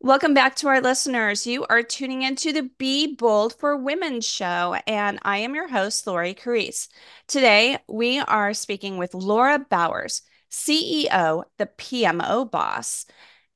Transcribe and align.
Welcome 0.00 0.34
back 0.34 0.56
to 0.56 0.68
our 0.68 0.80
listeners. 0.80 1.46
You 1.46 1.64
are 1.70 1.82
tuning 1.82 2.22
into 2.22 2.52
the 2.52 2.70
Be 2.78 3.14
Bold 3.14 3.54
for 3.54 3.76
Women 3.76 4.20
show, 4.20 4.76
and 4.86 5.18
I 5.22 5.38
am 5.38 5.54
your 5.54 5.68
host, 5.68 6.06
Lori 6.06 6.34
Carrese. 6.34 6.88
Today, 7.26 7.78
we 7.88 8.18
are 8.18 8.52
speaking 8.52 8.98
with 8.98 9.14
Laura 9.14 9.58
Bowers, 9.58 10.22
CEO, 10.50 11.44
the 11.56 11.66
PMO 11.66 12.50
Boss. 12.50 13.06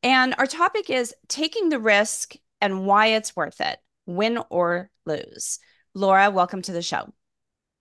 And 0.03 0.35
our 0.39 0.47
topic 0.47 0.89
is 0.89 1.15
taking 1.29 1.69
the 1.69 1.79
risk 1.79 2.35
and 2.61 2.87
why 2.87 3.09
it's 3.09 3.37
worth 3.37 3.61
it, 3.61 3.79
win 4.07 4.39
or 4.48 4.91
lose. 5.05 5.59
Laura, 5.95 6.30
welcome 6.30 6.62
to 6.62 6.73
the 6.73 6.82
show. 6.82 7.12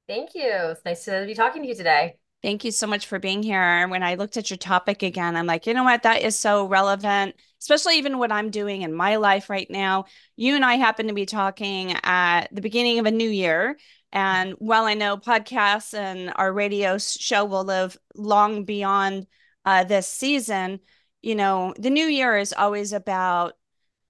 Thank 0.08 0.36
you. 0.36 0.52
It's 0.52 0.84
nice 0.84 1.06
to 1.06 1.24
be 1.26 1.34
talking 1.34 1.62
to 1.62 1.68
you 1.68 1.76
today. 1.76 2.18
Thank 2.42 2.64
you 2.64 2.72
so 2.72 2.88
much 2.88 3.06
for 3.08 3.20
being 3.20 3.44
here. 3.44 3.88
When 3.88 4.02
I 4.02 4.16
looked 4.16 4.38
at 4.38 4.50
your 4.50 4.58
topic 4.58 5.04
again, 5.04 5.36
I'm 5.36 5.46
like, 5.46 5.68
you 5.68 5.74
know 5.74 5.84
what? 5.84 6.04
That 6.04 6.22
is 6.22 6.40
so 6.40 6.66
relevant, 6.66 7.36
especially 7.60 7.98
even 7.98 8.18
what 8.18 8.32
I'm 8.32 8.50
doing 8.50 8.82
in 8.82 8.94
my 8.94 9.18
life 9.18 9.50
right 9.50 9.70
now. 9.70 10.06
You 10.36 10.56
and 10.56 10.66
I 10.66 10.76
happen 10.76 11.08
to 11.08 11.14
be 11.14 11.26
talking 11.26 11.96
at 12.04 12.48
the 12.52 12.62
beginning 12.62 13.00
of 13.00 13.06
a 13.06 13.12
new 13.12 13.30
year. 13.30 13.78
And 14.12 14.54
while 14.60 14.86
I 14.86 14.96
know 14.96 15.18
podcasts 15.18 15.94
and 15.94 16.32
our 16.36 16.52
radio 16.52 16.98
show 16.98 17.46
will 17.46 17.64
live 17.64 17.98
long 18.16 18.66
beyond 18.66 19.28
uh, 19.66 19.84
this 19.84 20.08
season, 20.08 20.80
you 21.22 21.36
know, 21.36 21.74
the 21.78 21.90
new 21.90 22.06
year 22.06 22.38
is 22.38 22.54
always 22.54 22.94
about 22.94 23.54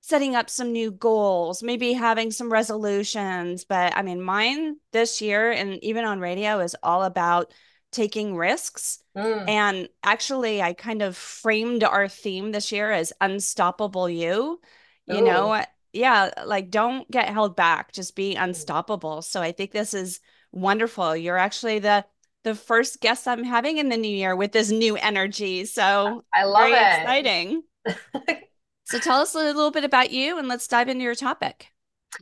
setting 0.01 0.35
up 0.35 0.49
some 0.49 0.71
new 0.71 0.91
goals, 0.91 1.61
maybe 1.61 1.93
having 1.93 2.31
some 2.31 2.51
resolutions. 2.51 3.65
But 3.65 3.95
I 3.97 4.01
mean, 4.01 4.21
mine 4.21 4.77
this 4.91 5.21
year 5.21 5.51
and 5.51 5.83
even 5.83 6.05
on 6.05 6.19
radio 6.19 6.59
is 6.59 6.75
all 6.81 7.03
about 7.03 7.53
taking 7.91 8.35
risks. 8.35 8.99
Mm. 9.15 9.49
And 9.49 9.89
actually, 10.03 10.61
I 10.61 10.73
kind 10.73 11.01
of 11.01 11.17
framed 11.17 11.83
our 11.83 12.07
theme 12.07 12.51
this 12.51 12.71
year 12.71 12.91
as 12.91 13.13
unstoppable 13.21 14.09
you. 14.09 14.59
You 15.07 15.17
Ooh. 15.17 15.25
know, 15.25 15.63
yeah, 15.91 16.31
like 16.45 16.69
don't 16.69 17.09
get 17.09 17.29
held 17.29 17.55
back, 17.55 17.91
just 17.91 18.15
be 18.15 18.35
mm. 18.35 18.43
unstoppable. 18.43 19.21
So 19.21 19.41
I 19.41 19.51
think 19.51 19.71
this 19.71 19.93
is 19.93 20.19
wonderful. 20.51 21.15
You're 21.15 21.37
actually 21.37 21.79
the 21.79 22.05
the 22.43 22.55
first 22.55 23.01
guest 23.01 23.27
I'm 23.27 23.43
having 23.43 23.77
in 23.77 23.89
the 23.89 23.97
new 23.97 24.15
year 24.15 24.35
with 24.35 24.53
this 24.53 24.71
new 24.71 24.95
energy. 24.95 25.65
So 25.65 26.23
I 26.33 26.45
love 26.45 26.69
it. 26.69 27.01
Exciting. 27.01 27.63
so 28.85 28.99
tell 28.99 29.19
us 29.19 29.35
a 29.35 29.39
little 29.39 29.71
bit 29.71 29.83
about 29.83 30.11
you 30.11 30.37
and 30.37 30.47
let's 30.47 30.67
dive 30.67 30.87
into 30.87 31.03
your 31.03 31.15
topic. 31.15 31.67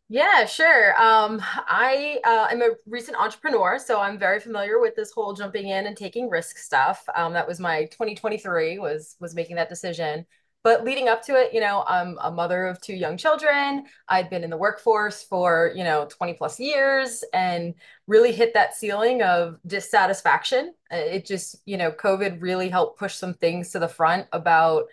Yeah, 0.09 0.45
sure. 0.45 0.99
Um, 1.01 1.41
I 1.55 2.19
uh, 2.25 2.47
am 2.51 2.61
a 2.61 2.71
recent 2.85 3.17
entrepreneur, 3.17 3.79
so 3.79 3.99
I'm 3.99 4.19
very 4.19 4.39
familiar 4.39 4.79
with 4.79 4.95
this 4.95 5.11
whole 5.11 5.33
jumping 5.33 5.67
in 5.69 5.85
and 5.87 5.95
taking 5.95 6.29
risk 6.29 6.57
stuff. 6.57 7.05
Um, 7.15 7.33
that 7.33 7.47
was 7.47 7.59
my 7.59 7.85
2023 7.85 8.79
was 8.79 9.15
was 9.19 9.33
making 9.35 9.55
that 9.55 9.69
decision. 9.69 10.25
But 10.63 10.83
leading 10.83 11.07
up 11.07 11.21
to 11.23 11.35
it, 11.35 11.53
you 11.53 11.61
know, 11.61 11.85
I'm 11.87 12.17
a 12.21 12.29
mother 12.29 12.67
of 12.67 12.81
two 12.81 12.93
young 12.95 13.15
children. 13.15 13.85
I'd 14.09 14.29
been 14.29 14.43
in 14.43 14.49
the 14.49 14.57
workforce 14.57 15.23
for, 15.23 15.71
you 15.73 15.83
know, 15.85 16.05
20 16.09 16.33
plus 16.33 16.59
years 16.59 17.23
and 17.33 17.73
really 18.07 18.33
hit 18.33 18.53
that 18.55 18.75
ceiling 18.75 19.21
of 19.21 19.57
dissatisfaction. 19.65 20.73
It 20.91 21.25
just, 21.25 21.61
you 21.65 21.77
know, 21.77 21.91
COVID 21.91 22.41
really 22.41 22.67
helped 22.67 22.99
push 22.99 23.15
some 23.15 23.33
things 23.35 23.71
to 23.71 23.79
the 23.79 23.87
front 23.87 24.27
about 24.33 24.87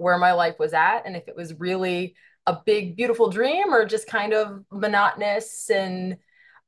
where 0.00 0.18
my 0.18 0.32
life 0.32 0.56
was 0.58 0.72
at 0.72 1.02
and 1.06 1.16
if 1.16 1.28
it 1.28 1.36
was 1.36 1.58
really 1.60 2.14
a 2.46 2.58
big, 2.64 2.96
beautiful 2.96 3.30
dream 3.30 3.72
or 3.72 3.84
just 3.84 4.06
kind 4.06 4.32
of 4.32 4.64
monotonous 4.72 5.70
and 5.70 6.16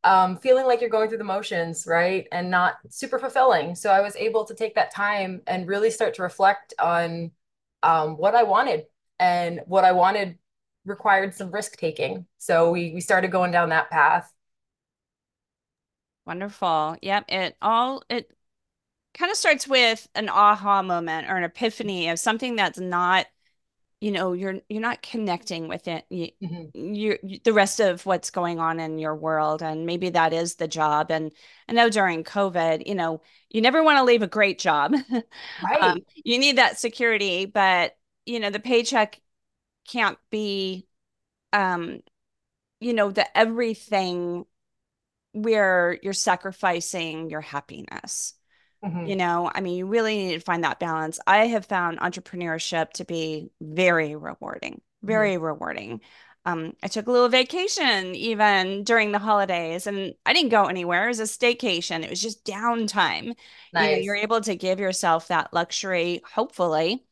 um, 0.04 0.36
feeling 0.36 0.66
like 0.66 0.80
you're 0.80 0.90
going 0.90 1.08
through 1.08 1.18
the 1.18 1.24
motions, 1.24 1.86
right? 1.86 2.26
And 2.32 2.50
not 2.50 2.74
super 2.88 3.18
fulfilling. 3.18 3.74
So 3.74 3.90
I 3.90 4.00
was 4.00 4.16
able 4.16 4.44
to 4.46 4.54
take 4.54 4.74
that 4.74 4.92
time 4.92 5.42
and 5.46 5.68
really 5.68 5.90
start 5.90 6.14
to 6.14 6.22
reflect 6.22 6.74
on 6.78 7.30
um, 7.82 8.16
what 8.16 8.34
I 8.34 8.42
wanted. 8.42 8.84
And 9.18 9.60
what 9.66 9.84
I 9.84 9.92
wanted 9.92 10.38
required 10.84 11.34
some 11.34 11.52
risk 11.52 11.76
taking. 11.76 12.26
So 12.38 12.72
we, 12.72 12.92
we 12.92 13.00
started 13.00 13.30
going 13.30 13.52
down 13.52 13.68
that 13.68 13.90
path. 13.90 14.32
Wonderful. 16.26 16.96
Yep. 17.00 17.24
It 17.28 17.56
all, 17.62 18.02
it 18.08 18.30
kind 19.14 19.30
of 19.30 19.36
starts 19.36 19.68
with 19.68 20.08
an 20.16 20.28
aha 20.28 20.82
moment 20.82 21.28
or 21.30 21.36
an 21.36 21.44
epiphany 21.44 22.08
of 22.08 22.18
something 22.18 22.56
that's 22.56 22.80
not 22.80 23.26
you 24.02 24.10
know 24.10 24.32
you're 24.32 24.56
you're 24.68 24.82
not 24.82 25.00
connecting 25.00 25.68
with 25.68 25.86
it 25.86 26.04
you, 26.10 26.28
mm-hmm. 26.42 26.92
you, 26.92 27.16
the 27.44 27.52
rest 27.52 27.78
of 27.78 28.04
what's 28.04 28.30
going 28.30 28.58
on 28.58 28.80
in 28.80 28.98
your 28.98 29.14
world 29.14 29.62
and 29.62 29.86
maybe 29.86 30.10
that 30.10 30.32
is 30.32 30.56
the 30.56 30.66
job 30.66 31.12
and 31.12 31.30
i 31.68 31.72
know 31.72 31.88
during 31.88 32.24
covid 32.24 32.84
you 32.84 32.96
know 32.96 33.22
you 33.48 33.60
never 33.60 33.80
want 33.82 33.98
to 33.98 34.04
leave 34.04 34.22
a 34.22 34.26
great 34.26 34.58
job. 34.58 34.94
Right. 35.62 35.82
um, 35.82 35.98
you 36.24 36.38
need 36.38 36.58
that 36.58 36.80
security 36.80 37.46
but 37.46 37.96
you 38.26 38.40
know 38.40 38.50
the 38.50 38.58
paycheck 38.58 39.20
can't 39.86 40.18
be 40.30 40.88
um 41.52 42.00
you 42.80 42.92
know 42.92 43.12
the 43.12 43.38
everything 43.38 44.46
where 45.32 45.96
you're 46.02 46.12
sacrificing 46.12 47.30
your 47.30 47.40
happiness 47.40 48.34
Mm-hmm. 48.84 49.06
You 49.06 49.16
know, 49.16 49.50
I 49.54 49.60
mean, 49.60 49.76
you 49.76 49.86
really 49.86 50.16
need 50.16 50.34
to 50.34 50.40
find 50.40 50.64
that 50.64 50.80
balance. 50.80 51.20
I 51.26 51.46
have 51.46 51.66
found 51.66 52.00
entrepreneurship 52.00 52.92
to 52.94 53.04
be 53.04 53.50
very 53.60 54.16
rewarding, 54.16 54.80
very 55.02 55.34
mm-hmm. 55.34 55.44
rewarding. 55.44 56.00
Um, 56.44 56.72
I 56.82 56.88
took 56.88 57.06
a 57.06 57.12
little 57.12 57.28
vacation 57.28 58.16
even 58.16 58.82
during 58.82 59.12
the 59.12 59.20
holidays 59.20 59.86
and 59.86 60.14
I 60.26 60.32
didn't 60.32 60.50
go 60.50 60.64
anywhere. 60.64 61.04
It 61.04 61.08
was 61.08 61.20
a 61.20 61.24
staycation. 61.24 62.02
It 62.02 62.10
was 62.10 62.20
just 62.20 62.44
downtime. 62.44 63.36
Nice. 63.72 63.90
You 63.90 63.96
know, 63.96 64.02
you're 64.02 64.16
able 64.16 64.40
to 64.40 64.56
give 64.56 64.80
yourself 64.80 65.28
that 65.28 65.52
luxury, 65.54 66.20
hopefully, 66.28 67.04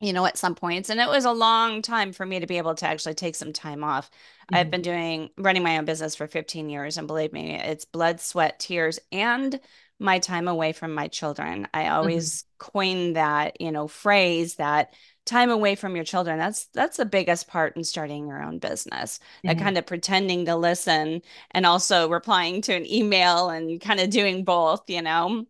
you 0.00 0.12
know, 0.12 0.26
at 0.26 0.36
some 0.36 0.56
points. 0.56 0.90
And 0.90 0.98
it 0.98 1.08
was 1.08 1.24
a 1.24 1.32
long 1.32 1.82
time 1.82 2.12
for 2.12 2.26
me 2.26 2.40
to 2.40 2.48
be 2.48 2.58
able 2.58 2.74
to 2.74 2.86
actually 2.86 3.14
take 3.14 3.36
some 3.36 3.52
time 3.52 3.84
off. 3.84 4.10
Mm-hmm. 4.10 4.56
I've 4.56 4.70
been 4.72 4.82
doing 4.82 5.30
running 5.38 5.62
my 5.62 5.78
own 5.78 5.84
business 5.84 6.16
for 6.16 6.26
15 6.26 6.68
years. 6.68 6.98
And 6.98 7.06
believe 7.06 7.32
me, 7.32 7.54
it's 7.54 7.84
blood, 7.84 8.20
sweat, 8.20 8.58
tears, 8.58 8.98
and 9.12 9.60
my 9.98 10.18
time 10.18 10.48
away 10.48 10.72
from 10.72 10.94
my 10.94 11.08
children. 11.08 11.66
I 11.74 11.88
always 11.88 12.42
mm-hmm. 12.42 12.70
coin 12.70 13.12
that, 13.14 13.60
you 13.60 13.72
know, 13.72 13.88
phrase 13.88 14.56
that 14.56 14.94
time 15.26 15.50
away 15.50 15.74
from 15.74 15.94
your 15.94 16.04
children. 16.04 16.38
That's 16.38 16.66
that's 16.66 16.96
the 16.96 17.04
biggest 17.04 17.48
part 17.48 17.76
in 17.76 17.84
starting 17.84 18.28
your 18.28 18.42
own 18.42 18.58
business. 18.58 19.18
Mm-hmm. 19.18 19.48
That 19.48 19.62
kind 19.62 19.78
of 19.78 19.86
pretending 19.86 20.46
to 20.46 20.56
listen 20.56 21.22
and 21.50 21.66
also 21.66 22.08
replying 22.08 22.62
to 22.62 22.74
an 22.74 22.90
email 22.90 23.50
and 23.50 23.80
kind 23.80 24.00
of 24.00 24.10
doing 24.10 24.44
both, 24.44 24.88
you 24.88 25.02
know. 25.02 25.46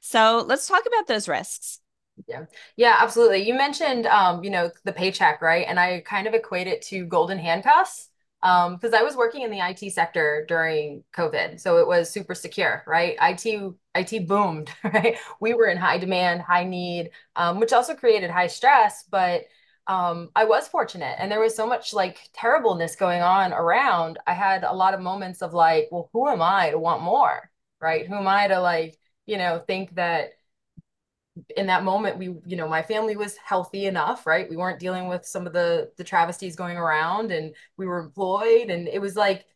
So 0.00 0.44
let's 0.46 0.66
talk 0.66 0.82
about 0.86 1.06
those 1.06 1.28
risks. 1.28 1.80
Yeah. 2.28 2.44
Yeah, 2.76 2.96
absolutely. 3.00 3.46
You 3.46 3.54
mentioned 3.54 4.06
um, 4.06 4.44
you 4.44 4.50
know, 4.50 4.70
the 4.84 4.92
paycheck, 4.92 5.42
right? 5.42 5.66
And 5.68 5.80
I 5.80 6.00
kind 6.00 6.26
of 6.26 6.34
equate 6.34 6.66
it 6.66 6.82
to 6.82 7.04
golden 7.04 7.38
handcuffs 7.38 8.08
um 8.42 8.74
because 8.74 8.92
i 8.94 9.02
was 9.02 9.16
working 9.16 9.42
in 9.42 9.50
the 9.50 9.58
it 9.58 9.90
sector 9.90 10.44
during 10.48 11.04
covid 11.14 11.60
so 11.60 11.78
it 11.78 11.86
was 11.86 12.10
super 12.10 12.34
secure 12.34 12.82
right? 12.86 13.12
It 13.12 13.18
it 13.94 14.18
boomed 14.18 14.70
right? 14.84 15.16
We 15.40 15.54
were 15.54 15.66
in 15.66 15.76
high 15.76 15.98
demand 15.98 16.42
high 16.42 16.64
need 16.64 17.10
um, 17.36 17.60
which 17.60 17.72
also 17.72 17.94
created 17.94 18.30
high 18.30 18.46
stress 18.48 19.04
but 19.10 19.44
um, 19.88 20.30
i 20.36 20.44
was 20.44 20.68
fortunate 20.68 21.16
and 21.18 21.30
there 21.30 21.40
was 21.40 21.56
so 21.56 21.66
much 21.66 21.92
like 21.92 22.30
terribleness 22.32 22.94
going 22.96 23.20
on 23.22 23.52
around. 23.52 24.18
I 24.26 24.32
had 24.34 24.62
a 24.64 24.72
lot 24.72 24.94
of 24.94 25.00
moments 25.00 25.42
of 25.42 25.54
like 25.54 25.88
well 25.90 26.08
who 26.12 26.28
am 26.28 26.42
i 26.42 26.70
to 26.70 26.78
want 26.78 27.02
more 27.02 27.50
right? 27.80 28.06
Who 28.06 28.14
am 28.14 28.28
i 28.28 28.46
to 28.48 28.60
like 28.60 28.98
you 29.26 29.38
know 29.38 29.62
think 29.66 29.94
that 29.96 30.32
in 31.56 31.66
that 31.66 31.82
moment 31.84 32.18
we 32.18 32.26
you 32.44 32.56
know 32.56 32.68
my 32.68 32.82
family 32.82 33.16
was 33.16 33.36
healthy 33.38 33.86
enough 33.86 34.26
right? 34.26 34.48
We 34.50 34.56
weren't 34.56 34.80
dealing 34.80 35.08
with 35.08 35.24
some 35.26 35.46
of 35.46 35.52
the 35.52 35.90
the 35.96 36.04
travesties 36.04 36.56
going 36.56 36.76
around 36.76 37.32
and 37.32 37.54
we 37.76 37.86
were 37.86 38.00
employed 38.00 38.70
and 38.70 38.86
it 38.88 39.00
was 39.00 39.16
like 39.16 39.46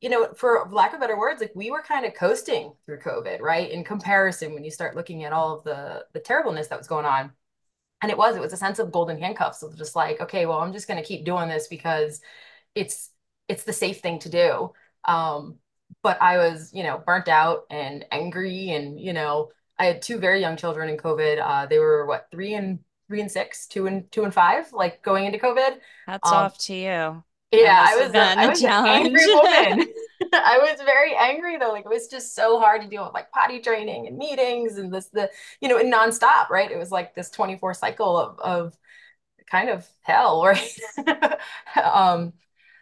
you 0.00 0.08
know 0.08 0.32
for 0.34 0.68
lack 0.70 0.92
of 0.94 1.00
better 1.00 1.18
words 1.18 1.40
like 1.40 1.52
we 1.54 1.70
were 1.70 1.82
kind 1.82 2.04
of 2.04 2.14
coasting 2.14 2.72
through 2.86 2.98
covid 3.00 3.40
right? 3.40 3.70
In 3.70 3.84
comparison 3.84 4.54
when 4.54 4.64
you 4.64 4.70
start 4.70 4.96
looking 4.96 5.24
at 5.24 5.32
all 5.32 5.58
of 5.58 5.64
the 5.64 6.04
the 6.12 6.20
terribleness 6.20 6.68
that 6.68 6.78
was 6.78 6.88
going 6.88 7.06
on. 7.06 7.32
And 8.02 8.10
it 8.12 8.18
was 8.18 8.36
it 8.36 8.40
was 8.40 8.52
a 8.52 8.56
sense 8.58 8.78
of 8.78 8.92
golden 8.92 9.18
handcuffs 9.20 9.62
of 9.62 9.76
just 9.78 9.96
like 9.96 10.20
okay 10.20 10.46
well 10.46 10.60
i'm 10.60 10.72
just 10.72 10.88
going 10.88 11.00
to 11.02 11.06
keep 11.08 11.24
doing 11.24 11.48
this 11.48 11.68
because 11.68 12.20
it's 12.74 13.10
it's 13.48 13.64
the 13.64 13.72
safe 13.74 14.00
thing 14.00 14.18
to 14.20 14.30
do. 14.30 14.72
Um 15.04 15.58
but 16.02 16.20
i 16.22 16.38
was 16.38 16.72
you 16.74 16.82
know 16.82 17.02
burnt 17.06 17.28
out 17.28 17.64
and 17.70 18.04
angry 18.12 18.70
and 18.70 19.00
you 19.00 19.12
know 19.12 19.50
I 19.78 19.86
had 19.86 20.02
two 20.02 20.18
very 20.18 20.40
young 20.40 20.56
children 20.56 20.88
in 20.88 20.96
COVID. 20.96 21.40
Uh, 21.42 21.66
they 21.66 21.78
were 21.78 22.06
what 22.06 22.28
three 22.30 22.54
and 22.54 22.78
three 23.08 23.20
and 23.20 23.30
six, 23.30 23.66
two 23.66 23.86
and 23.86 24.10
two 24.12 24.24
and 24.24 24.32
five, 24.32 24.72
like 24.72 25.02
going 25.02 25.24
into 25.26 25.38
COVID. 25.38 25.78
That's 26.06 26.30
um, 26.30 26.36
off 26.36 26.58
to 26.58 26.74
you. 26.74 27.24
Yeah, 27.52 27.84
I 27.86 27.96
was, 27.96 28.14
a, 28.14 28.38
I 28.38 28.48
was 28.48 28.62
an 28.62 28.70
angry 28.70 29.26
woman. 29.26 29.86
I 30.32 30.58
was 30.58 30.80
very 30.84 31.14
angry 31.14 31.58
though. 31.58 31.72
Like 31.72 31.84
it 31.84 31.90
was 31.90 32.08
just 32.08 32.34
so 32.34 32.58
hard 32.58 32.82
to 32.82 32.88
deal 32.88 33.04
with 33.04 33.14
like 33.14 33.30
potty 33.30 33.60
training 33.60 34.06
and 34.06 34.16
meetings 34.16 34.78
and 34.78 34.92
this 34.92 35.06
the 35.06 35.30
you 35.60 35.68
know 35.68 35.78
and 35.78 35.92
nonstop, 35.92 36.50
right? 36.50 36.70
It 36.70 36.78
was 36.78 36.90
like 36.90 37.14
this 37.14 37.30
24 37.30 37.74
cycle 37.74 38.16
of 38.16 38.38
of 38.40 38.78
kind 39.50 39.68
of 39.68 39.86
hell, 40.02 40.44
right? 40.44 41.38
um 41.82 42.32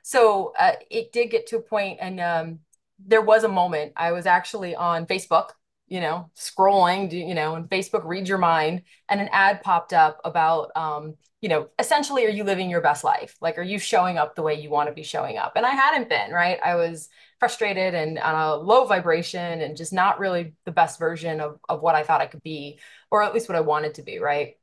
so 0.02 0.52
uh, 0.58 0.72
it 0.90 1.12
did 1.12 1.30
get 1.30 1.46
to 1.48 1.56
a 1.56 1.62
point 1.62 1.98
and 2.00 2.20
um 2.20 2.58
there 3.04 3.22
was 3.22 3.44
a 3.44 3.48
moment 3.48 3.92
I 3.96 4.12
was 4.12 4.26
actually 4.26 4.74
on 4.74 5.06
Facebook 5.06 5.50
you 5.92 6.00
know, 6.00 6.30
scrolling, 6.34 7.12
you 7.12 7.34
know, 7.34 7.54
and 7.54 7.68
Facebook 7.68 8.06
reads 8.06 8.26
your 8.26 8.38
mind, 8.38 8.80
and 9.10 9.20
an 9.20 9.28
ad 9.30 9.62
popped 9.62 9.92
up 9.92 10.22
about, 10.24 10.70
um, 10.74 11.16
you 11.42 11.50
know, 11.50 11.68
essentially, 11.78 12.24
are 12.24 12.30
you 12.30 12.44
living 12.44 12.70
your 12.70 12.80
best 12.80 13.04
life? 13.04 13.36
Like, 13.42 13.58
are 13.58 13.62
you 13.62 13.78
showing 13.78 14.16
up 14.16 14.34
the 14.34 14.42
way 14.42 14.58
you 14.58 14.70
want 14.70 14.88
to 14.88 14.94
be 14.94 15.02
showing 15.02 15.36
up? 15.36 15.52
And 15.54 15.66
I 15.66 15.72
hadn't 15.72 16.08
been, 16.08 16.30
right? 16.30 16.58
I 16.64 16.76
was 16.76 17.10
frustrated 17.38 17.92
and 17.92 18.18
on 18.18 18.34
a 18.34 18.54
low 18.54 18.86
vibration 18.86 19.60
and 19.60 19.76
just 19.76 19.92
not 19.92 20.18
really 20.18 20.54
the 20.64 20.72
best 20.72 20.98
version 20.98 21.42
of, 21.42 21.58
of 21.68 21.82
what 21.82 21.94
I 21.94 22.04
thought 22.04 22.22
I 22.22 22.26
could 22.26 22.42
be, 22.42 22.78
or 23.10 23.22
at 23.22 23.34
least 23.34 23.50
what 23.50 23.56
I 23.56 23.60
wanted 23.60 23.92
to 23.96 24.02
be, 24.02 24.18
right? 24.18 24.54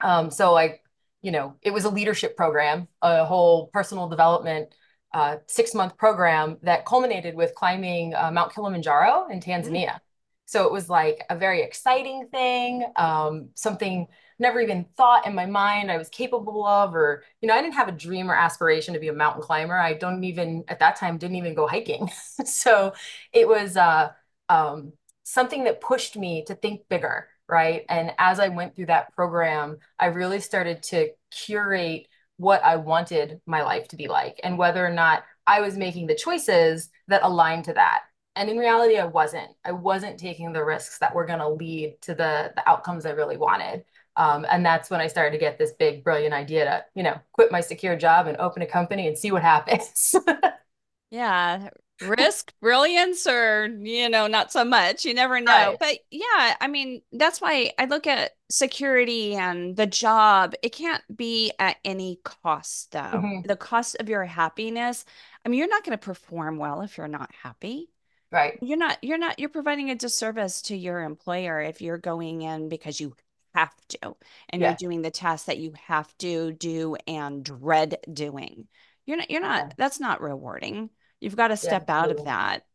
Um, 0.00 0.32
so 0.32 0.52
like, 0.52 0.82
you 1.22 1.30
know, 1.30 1.54
it 1.62 1.72
was 1.72 1.84
a 1.84 1.88
leadership 1.88 2.36
program, 2.36 2.88
a 3.00 3.24
whole 3.24 3.68
personal 3.68 4.08
development 4.08 4.74
uh, 5.12 5.36
six 5.46 5.72
month 5.72 5.96
program 5.96 6.56
that 6.62 6.84
culminated 6.84 7.36
with 7.36 7.54
climbing 7.54 8.12
uh, 8.16 8.32
Mount 8.32 8.52
Kilimanjaro 8.52 9.28
in 9.30 9.38
Tanzania. 9.38 9.92
Mm. 9.92 10.00
So 10.46 10.66
it 10.66 10.72
was 10.72 10.88
like 10.88 11.24
a 11.30 11.36
very 11.36 11.62
exciting 11.62 12.28
thing, 12.30 12.84
um, 12.96 13.48
something 13.54 14.06
never 14.38 14.60
even 14.60 14.84
thought 14.96 15.26
in 15.26 15.34
my 15.34 15.46
mind 15.46 15.90
I 15.90 15.96
was 15.96 16.08
capable 16.08 16.66
of, 16.66 16.94
or, 16.94 17.22
you 17.40 17.48
know, 17.48 17.54
I 17.54 17.62
didn't 17.62 17.74
have 17.74 17.88
a 17.88 17.92
dream 17.92 18.30
or 18.30 18.34
aspiration 18.34 18.94
to 18.94 19.00
be 19.00 19.08
a 19.08 19.12
mountain 19.12 19.42
climber. 19.42 19.76
I 19.76 19.94
don't 19.94 20.22
even, 20.24 20.64
at 20.68 20.80
that 20.80 20.96
time, 20.96 21.18
didn't 21.18 21.36
even 21.36 21.54
go 21.54 21.66
hiking. 21.66 22.10
so 22.44 22.92
it 23.32 23.48
was 23.48 23.76
uh, 23.76 24.10
um, 24.48 24.92
something 25.22 25.64
that 25.64 25.80
pushed 25.80 26.16
me 26.16 26.44
to 26.46 26.54
think 26.54 26.82
bigger, 26.88 27.28
right? 27.48 27.84
And 27.88 28.12
as 28.18 28.40
I 28.40 28.48
went 28.48 28.74
through 28.74 28.86
that 28.86 29.12
program, 29.14 29.78
I 29.98 30.06
really 30.06 30.40
started 30.40 30.82
to 30.84 31.10
curate 31.30 32.08
what 32.36 32.64
I 32.64 32.76
wanted 32.76 33.40
my 33.46 33.62
life 33.62 33.88
to 33.88 33.96
be 33.96 34.08
like 34.08 34.40
and 34.42 34.58
whether 34.58 34.84
or 34.84 34.90
not 34.90 35.24
I 35.46 35.60
was 35.60 35.76
making 35.76 36.06
the 36.06 36.14
choices 36.14 36.90
that 37.08 37.22
aligned 37.22 37.64
to 37.66 37.74
that. 37.74 38.02
And 38.36 38.50
in 38.50 38.58
reality, 38.58 38.96
I 38.98 39.06
wasn't. 39.06 39.50
I 39.64 39.72
wasn't 39.72 40.18
taking 40.18 40.52
the 40.52 40.64
risks 40.64 40.98
that 40.98 41.14
were 41.14 41.26
going 41.26 41.38
to 41.38 41.48
lead 41.48 42.00
to 42.02 42.14
the, 42.14 42.52
the 42.56 42.68
outcomes 42.68 43.06
I 43.06 43.10
really 43.10 43.36
wanted. 43.36 43.84
Um, 44.16 44.46
and 44.50 44.64
that's 44.64 44.90
when 44.90 45.00
I 45.00 45.06
started 45.06 45.32
to 45.32 45.38
get 45.38 45.58
this 45.58 45.72
big, 45.72 46.04
brilliant 46.04 46.34
idea 46.34 46.64
to, 46.64 46.84
you 46.94 47.02
know, 47.02 47.18
quit 47.32 47.50
my 47.50 47.60
secure 47.60 47.96
job 47.96 48.26
and 48.26 48.36
open 48.38 48.62
a 48.62 48.66
company 48.66 49.08
and 49.08 49.18
see 49.18 49.32
what 49.32 49.42
happens. 49.42 50.14
yeah 51.14 51.68
risk 52.00 52.52
brilliance 52.60 53.24
or 53.24 53.68
you 53.80 54.08
know 54.08 54.26
not 54.26 54.50
so 54.50 54.64
much 54.64 55.04
you 55.04 55.14
never 55.14 55.40
know 55.40 55.52
right. 55.52 55.76
but 55.78 55.98
yeah 56.10 56.56
i 56.60 56.66
mean 56.66 57.00
that's 57.12 57.40
why 57.40 57.70
i 57.78 57.84
look 57.84 58.08
at 58.08 58.32
security 58.50 59.36
and 59.36 59.76
the 59.76 59.86
job 59.86 60.54
it 60.60 60.70
can't 60.70 61.04
be 61.14 61.52
at 61.60 61.76
any 61.84 62.18
cost 62.24 62.90
though 62.90 62.98
mm-hmm. 62.98 63.46
the 63.46 63.54
cost 63.54 63.96
of 64.00 64.08
your 64.08 64.24
happiness 64.24 65.04
i 65.46 65.48
mean 65.48 65.58
you're 65.58 65.68
not 65.68 65.84
going 65.84 65.96
to 65.96 66.04
perform 66.04 66.58
well 66.58 66.80
if 66.80 66.98
you're 66.98 67.06
not 67.06 67.30
happy 67.42 67.88
right 68.34 68.58
you're 68.60 68.76
not 68.76 68.98
you're 69.02 69.18
not 69.18 69.38
you're 69.38 69.48
providing 69.48 69.90
a 69.90 69.94
disservice 69.94 70.62
to 70.62 70.76
your 70.76 71.00
employer 71.00 71.60
if 71.60 71.80
you're 71.80 71.98
going 71.98 72.42
in 72.42 72.68
because 72.68 73.00
you 73.00 73.14
have 73.54 73.74
to 73.88 74.16
and 74.50 74.60
yeah. 74.60 74.68
you're 74.68 74.76
doing 74.76 75.00
the 75.00 75.10
tasks 75.10 75.46
that 75.46 75.58
you 75.58 75.72
have 75.86 76.12
to 76.18 76.52
do 76.52 76.96
and 77.06 77.44
dread 77.44 77.96
doing 78.12 78.66
you're 79.06 79.16
not 79.16 79.30
you're 79.30 79.40
not 79.40 79.66
yeah. 79.66 79.72
that's 79.78 80.00
not 80.00 80.20
rewarding 80.20 80.90
You've 81.24 81.36
got 81.36 81.48
to 81.48 81.56
step 81.56 81.86
yeah, 81.88 81.98
out 82.00 82.10
of 82.10 82.26
that. 82.26 82.66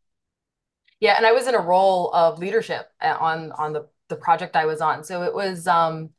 Yeah, 1.00 1.16
and 1.16 1.26
I 1.26 1.34
was 1.34 1.48
in 1.48 1.54
a 1.54 1.62
role 1.62 2.12
of 2.14 2.40
leadership 2.40 2.90
uh, 3.00 3.16
on 3.20 3.52
on 3.52 3.74
the 3.74 3.88
the 4.08 4.16
project 4.16 4.56
I 4.56 4.66
was 4.66 4.82
on. 4.82 5.04
So 5.04 5.22
it 5.22 5.34
was 5.34 5.68
um 5.68 6.10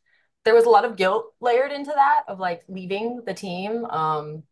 there 0.44 0.54
was 0.54 0.64
a 0.64 0.70
lot 0.70 0.84
of 0.84 0.94
guilt 0.94 1.34
layered 1.40 1.72
into 1.72 1.90
that 1.93 2.22
of 2.28 2.38
like 2.38 2.62
leaving 2.69 3.22
the 3.26 3.34
team 3.34 3.84
um 3.86 4.44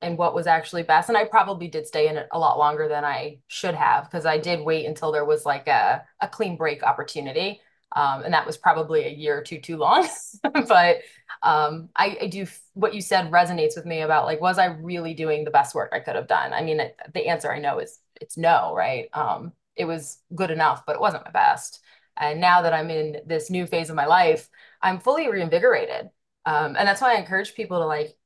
and 0.00 0.16
what 0.16 0.34
was 0.34 0.46
actually 0.46 0.82
best. 0.82 1.08
And 1.08 1.18
I 1.18 1.24
probably 1.24 1.68
did 1.68 1.86
stay 1.86 2.08
in 2.08 2.16
it 2.16 2.28
a 2.32 2.38
lot 2.38 2.58
longer 2.58 2.88
than 2.88 3.04
I 3.04 3.38
should 3.48 3.74
have 3.74 4.04
because 4.04 4.26
I 4.26 4.38
did 4.38 4.60
wait 4.60 4.86
until 4.86 5.12
there 5.12 5.24
was 5.24 5.44
like 5.44 5.66
a, 5.66 6.04
a 6.20 6.28
clean 6.28 6.56
break 6.56 6.82
opportunity. 6.82 7.60
Um, 7.96 8.22
and 8.22 8.34
that 8.34 8.46
was 8.46 8.56
probably 8.56 9.04
a 9.04 9.10
year 9.10 9.38
or 9.38 9.42
two 9.42 9.60
too 9.60 9.76
long. 9.76 10.06
but 10.42 10.98
um, 11.42 11.88
I, 11.96 12.18
I, 12.22 12.26
do 12.26 12.46
what 12.74 12.94
you 12.94 13.00
said 13.00 13.30
resonates 13.30 13.76
with 13.76 13.86
me 13.86 14.02
about 14.02 14.26
like, 14.26 14.40
was 14.40 14.58
I 14.58 14.66
really 14.66 15.14
doing 15.14 15.44
the 15.44 15.50
best 15.50 15.74
work 15.74 15.90
I 15.92 16.00
could 16.00 16.16
have 16.16 16.26
done? 16.26 16.52
I 16.52 16.62
mean, 16.62 16.80
it, 16.80 16.96
the 17.14 17.26
answer 17.28 17.50
I 17.50 17.60
know 17.60 17.78
is 17.78 17.98
it's 18.20 18.36
no, 18.36 18.74
right? 18.74 19.08
Um, 19.14 19.52
it 19.74 19.86
was 19.86 20.18
good 20.34 20.50
enough, 20.50 20.84
but 20.84 20.96
it 20.96 21.00
wasn't 21.00 21.24
my 21.24 21.30
best. 21.30 21.80
And 22.16 22.40
now 22.40 22.62
that 22.62 22.72
I'm 22.74 22.90
in 22.90 23.18
this 23.26 23.50
new 23.50 23.66
phase 23.66 23.90
of 23.90 23.96
my 23.96 24.06
life, 24.06 24.48
I'm 24.82 24.98
fully 24.98 25.30
reinvigorated. 25.30 26.10
Um, 26.44 26.76
and 26.76 26.88
that's 26.88 27.00
why 27.00 27.14
I 27.14 27.18
encourage 27.18 27.54
people 27.54 27.78
to 27.78 27.86
like 27.86 28.17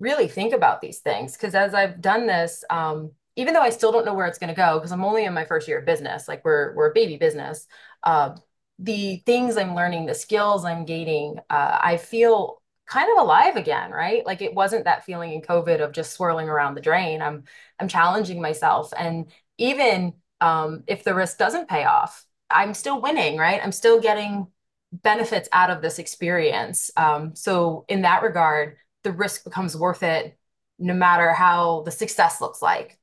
really 0.00 0.26
think 0.26 0.52
about 0.52 0.80
these 0.80 0.98
things. 0.98 1.36
Cause 1.36 1.54
as 1.54 1.74
I've 1.74 2.00
done 2.00 2.26
this, 2.26 2.64
um, 2.70 3.12
even 3.36 3.54
though 3.54 3.62
I 3.62 3.70
still 3.70 3.92
don't 3.92 4.04
know 4.04 4.14
where 4.14 4.26
it's 4.26 4.38
going 4.38 4.48
to 4.48 4.54
go, 4.54 4.78
because 4.78 4.90
I'm 4.90 5.04
only 5.04 5.24
in 5.24 5.32
my 5.32 5.44
first 5.44 5.68
year 5.68 5.78
of 5.78 5.86
business, 5.86 6.26
like 6.26 6.44
we're, 6.44 6.74
we're 6.74 6.90
a 6.90 6.94
baby 6.94 7.16
business, 7.16 7.66
uh, 8.02 8.34
the 8.78 9.22
things 9.26 9.56
I'm 9.56 9.74
learning, 9.74 10.06
the 10.06 10.14
skills 10.14 10.64
I'm 10.64 10.84
gaining, 10.84 11.38
uh, 11.48 11.78
I 11.80 11.96
feel 11.98 12.60
kind 12.90 13.08
of 13.12 13.22
alive 13.22 13.56
again, 13.56 13.92
right? 13.92 14.26
Like 14.26 14.42
it 14.42 14.54
wasn't 14.54 14.84
that 14.84 15.04
feeling 15.04 15.32
in 15.32 15.42
COVID 15.42 15.80
of 15.80 15.92
just 15.92 16.12
swirling 16.12 16.48
around 16.48 16.74
the 16.74 16.80
drain. 16.80 17.22
I'm 17.22 17.44
I'm 17.78 17.88
challenging 17.88 18.42
myself, 18.42 18.92
and 18.98 19.30
even 19.58 20.14
um, 20.40 20.82
if 20.88 21.04
the 21.04 21.14
risk 21.14 21.38
doesn't 21.38 21.68
pay 21.68 21.84
off, 21.84 22.24
I'm 22.50 22.74
still 22.74 23.00
winning, 23.00 23.38
right? 23.38 23.60
I'm 23.62 23.72
still 23.72 24.00
getting 24.00 24.48
benefits 24.92 25.48
out 25.52 25.70
of 25.70 25.82
this 25.82 25.98
experience. 26.00 26.90
Um, 26.96 27.36
so 27.36 27.84
in 27.88 28.02
that 28.02 28.22
regard, 28.22 28.76
the 29.02 29.12
risk 29.12 29.44
becomes 29.44 29.76
worth 29.76 30.02
it, 30.02 30.38
no 30.78 30.94
matter 30.94 31.32
how 31.32 31.82
the 31.84 31.90
success 31.90 32.40
looks 32.40 32.62
like. 32.62 32.98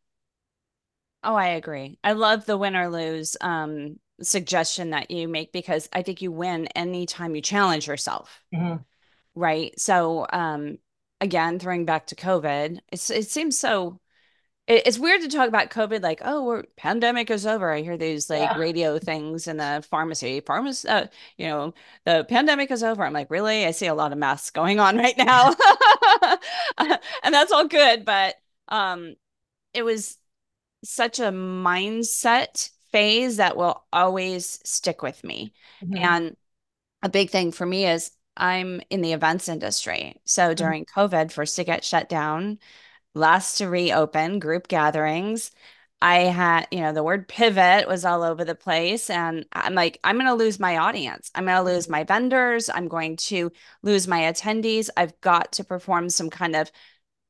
Oh, 1.24 1.36
I 1.36 1.50
agree. 1.50 2.00
I 2.04 2.14
love 2.14 2.46
the 2.46 2.58
win 2.58 2.76
or 2.76 2.90
lose 2.90 3.36
um, 3.42 4.00
suggestion 4.22 4.92
that 4.92 5.12
you 5.12 5.28
make 5.28 5.52
because 5.52 5.90
I 5.92 6.02
think 6.02 6.22
you 6.22 6.32
win 6.32 6.68
anytime 6.68 7.36
you 7.36 7.42
challenge 7.42 7.88
yourself. 7.88 8.44
Mm-hmm. 8.54 8.82
Right. 9.36 9.80
So, 9.80 10.26
um, 10.32 10.78
again, 11.22 11.60
throwing 11.60 11.86
back 11.86 12.08
to 12.08 12.16
COVID, 12.16 12.80
it's, 12.92 13.10
it 13.10 13.30
seems 13.30 13.58
so, 13.58 14.00
it's 14.68 15.00
weird 15.00 15.22
to 15.22 15.30
talk 15.30 15.48
about 15.48 15.70
COVID 15.70 16.02
like, 16.02 16.22
oh, 16.26 16.44
we're 16.44 16.64
pandemic 16.76 17.32
is 17.32 17.46
over. 17.46 17.72
I 17.72 17.82
hear 17.82 17.96
these 17.96 18.30
like 18.30 18.42
yeah. 18.42 18.58
radio 18.58 19.00
things 19.00 19.48
in 19.48 19.58
the 19.58 19.84
pharmacy, 19.90 20.42
pharmacy, 20.42 20.88
uh, 20.90 21.08
you 21.38 21.48
know, 21.48 21.74
the 22.06 22.26
pandemic 22.28 22.70
is 22.70 22.84
over. 22.84 23.06
I'm 23.06 23.14
like, 23.14 23.32
really? 23.32 23.66
I 23.66 23.72
see 23.72 23.88
a 23.88 23.94
lot 23.94 24.12
of 24.12 24.18
masks 24.18 24.50
going 24.50 24.80
on 24.80 24.98
right 24.98 25.18
now. 25.18 25.56
and 26.78 27.34
that's 27.34 27.52
all 27.54 27.68
good. 27.68 28.04
But, 28.04 28.36
um, 28.68 29.16
it 29.74 29.84
was 29.84 30.18
such 30.84 31.20
a 31.20 31.32
mindset 31.32 32.70
phase 32.92 33.38
that 33.38 33.56
will 33.56 33.86
always 33.94 34.60
stick 34.66 35.02
with 35.02 35.24
me. 35.24 35.54
Mm-hmm. 35.82 35.98
And 35.98 36.38
a 37.02 37.10
big 37.10 37.30
thing 37.30 37.54
for 37.54 37.66
me 37.66 37.88
is 37.88 38.12
I'm 38.36 38.82
in 38.90 39.02
the 39.02 39.14
events 39.14 39.48
industry. 39.48 40.20
So 40.26 40.44
mm-hmm. 40.44 40.56
during 40.56 40.86
mm-hmm. 40.86 41.00
COVID, 41.00 41.32
first 41.32 41.56
to 41.56 41.64
get 41.64 41.86
shut 41.86 42.10
down, 42.10 42.60
last 43.18 43.58
to 43.58 43.68
reopen, 43.70 44.40
group 44.40 44.68
gatherings. 44.68 45.52
I 46.02 46.20
had, 46.20 46.68
you 46.72 46.82
know, 46.82 46.94
the 46.94 47.04
word 47.04 47.28
pivot 47.28 47.88
was 47.88 48.06
all 48.06 48.22
over 48.22 48.46
the 48.46 48.56
place. 48.56 49.10
And 49.10 49.46
I'm 49.52 49.74
like, 49.74 50.00
I'm 50.04 50.16
going 50.16 50.28
to 50.28 50.36
lose 50.36 50.60
my 50.60 50.78
audience. 50.78 51.32
I'm 51.34 51.46
going 51.46 51.58
to 51.58 51.64
lose 51.64 51.90
my 51.90 52.04
vendors. 52.04 52.70
I'm 52.70 52.88
going 52.88 53.18
to 53.18 53.52
lose 53.82 54.08
my 54.08 54.22
attendees. 54.22 54.90
I've 54.96 55.20
got 55.22 55.54
to 55.54 55.64
perform 55.64 56.10
some 56.10 56.30
kind 56.30 56.56
of 56.56 56.72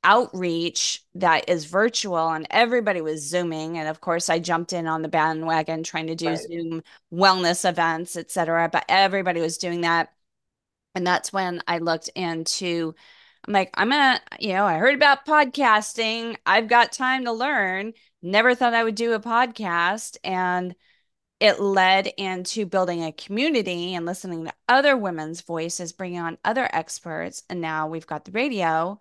outreach 0.04 1.04
that 1.16 1.50
is 1.50 1.66
virtual 1.66 2.30
and 2.30 2.48
everybody 2.52 3.02
was 3.02 3.28
zooming 3.28 3.78
and 3.78 3.90
of 3.90 4.00
course 4.00 4.30
i 4.30 4.38
jumped 4.38 4.72
in 4.72 4.88
on 4.88 5.02
the 5.02 5.08
bandwagon 5.08 5.84
trying 5.84 6.08
to 6.08 6.16
do 6.16 6.28
right. 6.28 6.40
zoom 6.40 6.82
wellness 7.12 7.68
events 7.68 8.16
et 8.16 8.30
cetera. 8.32 8.70
but 8.72 8.86
everybody 8.88 9.42
was 9.42 9.58
doing 9.58 9.82
that 9.82 10.14
and 10.94 11.06
that's 11.06 11.34
when 11.34 11.62
i 11.68 11.80
looked 11.80 12.10
into 12.10 12.94
i'm 13.46 13.54
like 13.54 13.70
i'm 13.76 13.90
gonna 13.90 14.22
you 14.40 14.54
know 14.54 14.66
i 14.66 14.78
heard 14.78 14.96
about 14.96 15.26
podcasting. 15.26 16.36
I've 16.46 16.68
got 16.68 16.92
time 16.92 17.26
to 17.26 17.32
learn. 17.32 17.94
Never 18.22 18.56
thought 18.56 18.74
i 18.74 18.84
would 18.84 18.96
do 18.96 19.14
a 19.14 19.20
podcast. 19.20 20.18
And 20.24 20.76
it 21.40 21.60
led 21.60 22.08
into 22.18 22.66
building 22.66 23.04
a 23.04 23.12
community 23.12 23.94
and 23.94 24.06
listening 24.06 24.46
to 24.46 24.54
other 24.68 24.98
women's 24.98 25.42
voices 25.42 25.94
bringing 25.94 26.20
on 26.20 26.38
other 26.44 26.68
experts. 26.72 27.44
And 27.50 27.62
now 27.62 27.88
we've 27.88 28.08
got 28.08 28.26
the 28.26 28.32
radio 28.32 29.00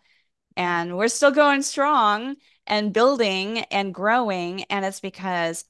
and 0.57 0.97
we're 0.97 1.09
still 1.09 1.31
going 1.31 1.63
strong 1.63 2.37
and 2.67 2.93
building 2.93 3.61
and 3.71 3.95
growing. 3.95 4.65
And 4.65 4.85
it's 4.85 5.01
because 5.01 5.65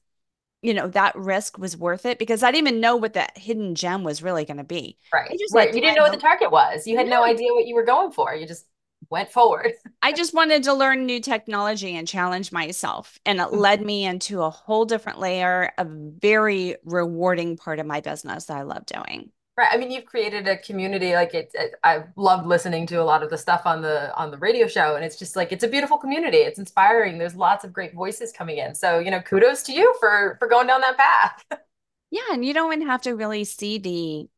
you 0.61 0.73
know 0.73 0.87
that 0.87 1.15
risk 1.15 1.57
was 1.57 1.77
worth 1.77 2.05
it 2.05 2.19
because 2.19 2.43
I 2.43 2.51
didn't 2.51 2.67
even 2.67 2.81
know 2.81 2.95
what 2.95 3.13
that 3.13 3.37
hidden 3.37 3.75
gem 3.75 4.03
was 4.03 4.23
really 4.23 4.45
going 4.45 4.57
to 4.57 4.63
be. 4.63 4.97
Right. 5.13 5.31
Right. 5.53 5.73
you 5.73 5.81
didn't 5.81 5.95
know 5.95 6.03
what 6.03 6.11
the 6.11 6.17
target 6.17 6.51
was. 6.51 6.87
You 6.87 6.97
had 6.97 7.07
no 7.07 7.23
idea 7.23 7.53
what 7.53 7.67
you 7.67 7.75
were 7.75 7.85
going 7.85 8.11
for. 8.11 8.33
You 8.33 8.47
just 8.47 8.65
went 9.09 9.31
forward. 9.31 9.73
I 10.01 10.11
just 10.11 10.33
wanted 10.33 10.63
to 10.63 10.73
learn 10.73 11.05
new 11.05 11.19
technology 11.19 11.95
and 11.95 12.07
challenge 12.07 12.51
myself. 12.51 13.19
And 13.25 13.39
it 13.39 13.43
mm-hmm. 13.43 13.57
led 13.57 13.81
me 13.81 14.05
into 14.05 14.41
a 14.41 14.49
whole 14.49 14.85
different 14.85 15.19
layer 15.19 15.71
of 15.77 15.87
very 15.87 16.75
rewarding 16.83 17.57
part 17.57 17.79
of 17.79 17.85
my 17.85 18.01
business 18.01 18.45
that 18.45 18.57
I 18.57 18.63
love 18.63 18.85
doing. 18.85 19.31
Right. 19.57 19.69
I 19.71 19.77
mean, 19.77 19.89
you've 19.89 20.05
created 20.05 20.47
a 20.47 20.55
community. 20.57 21.13
Like 21.13 21.33
it, 21.33 21.49
it, 21.55 21.73
I've 21.83 22.09
loved 22.15 22.45
listening 22.45 22.85
to 22.87 23.01
a 23.01 23.03
lot 23.03 23.23
of 23.23 23.31
the 23.31 23.39
stuff 23.39 23.63
on 23.65 23.81
the 23.81 24.15
on 24.15 24.29
the 24.29 24.37
radio 24.37 24.67
show, 24.67 24.95
and 24.95 25.03
it's 25.03 25.17
just 25.17 25.35
like 25.35 25.51
it's 25.51 25.63
a 25.63 25.67
beautiful 25.67 25.97
community. 25.97 26.37
It's 26.37 26.59
inspiring. 26.59 27.17
There's 27.17 27.35
lots 27.35 27.63
of 27.63 27.73
great 27.73 27.95
voices 27.95 28.31
coming 28.31 28.59
in. 28.59 28.75
So 28.75 28.99
you 28.99 29.09
know, 29.09 29.19
kudos 29.19 29.63
to 29.63 29.73
you 29.73 29.95
for 29.99 30.35
for 30.39 30.47
going 30.47 30.67
down 30.67 30.81
that 30.81 30.97
path. 30.97 31.43
Yeah, 32.09 32.21
and 32.31 32.43
you 32.45 32.53
don't 32.53 32.71
even 32.73 32.87
have 32.87 33.01
to 33.03 33.15
really 33.15 33.43
see 33.43 33.77
the 33.77 34.29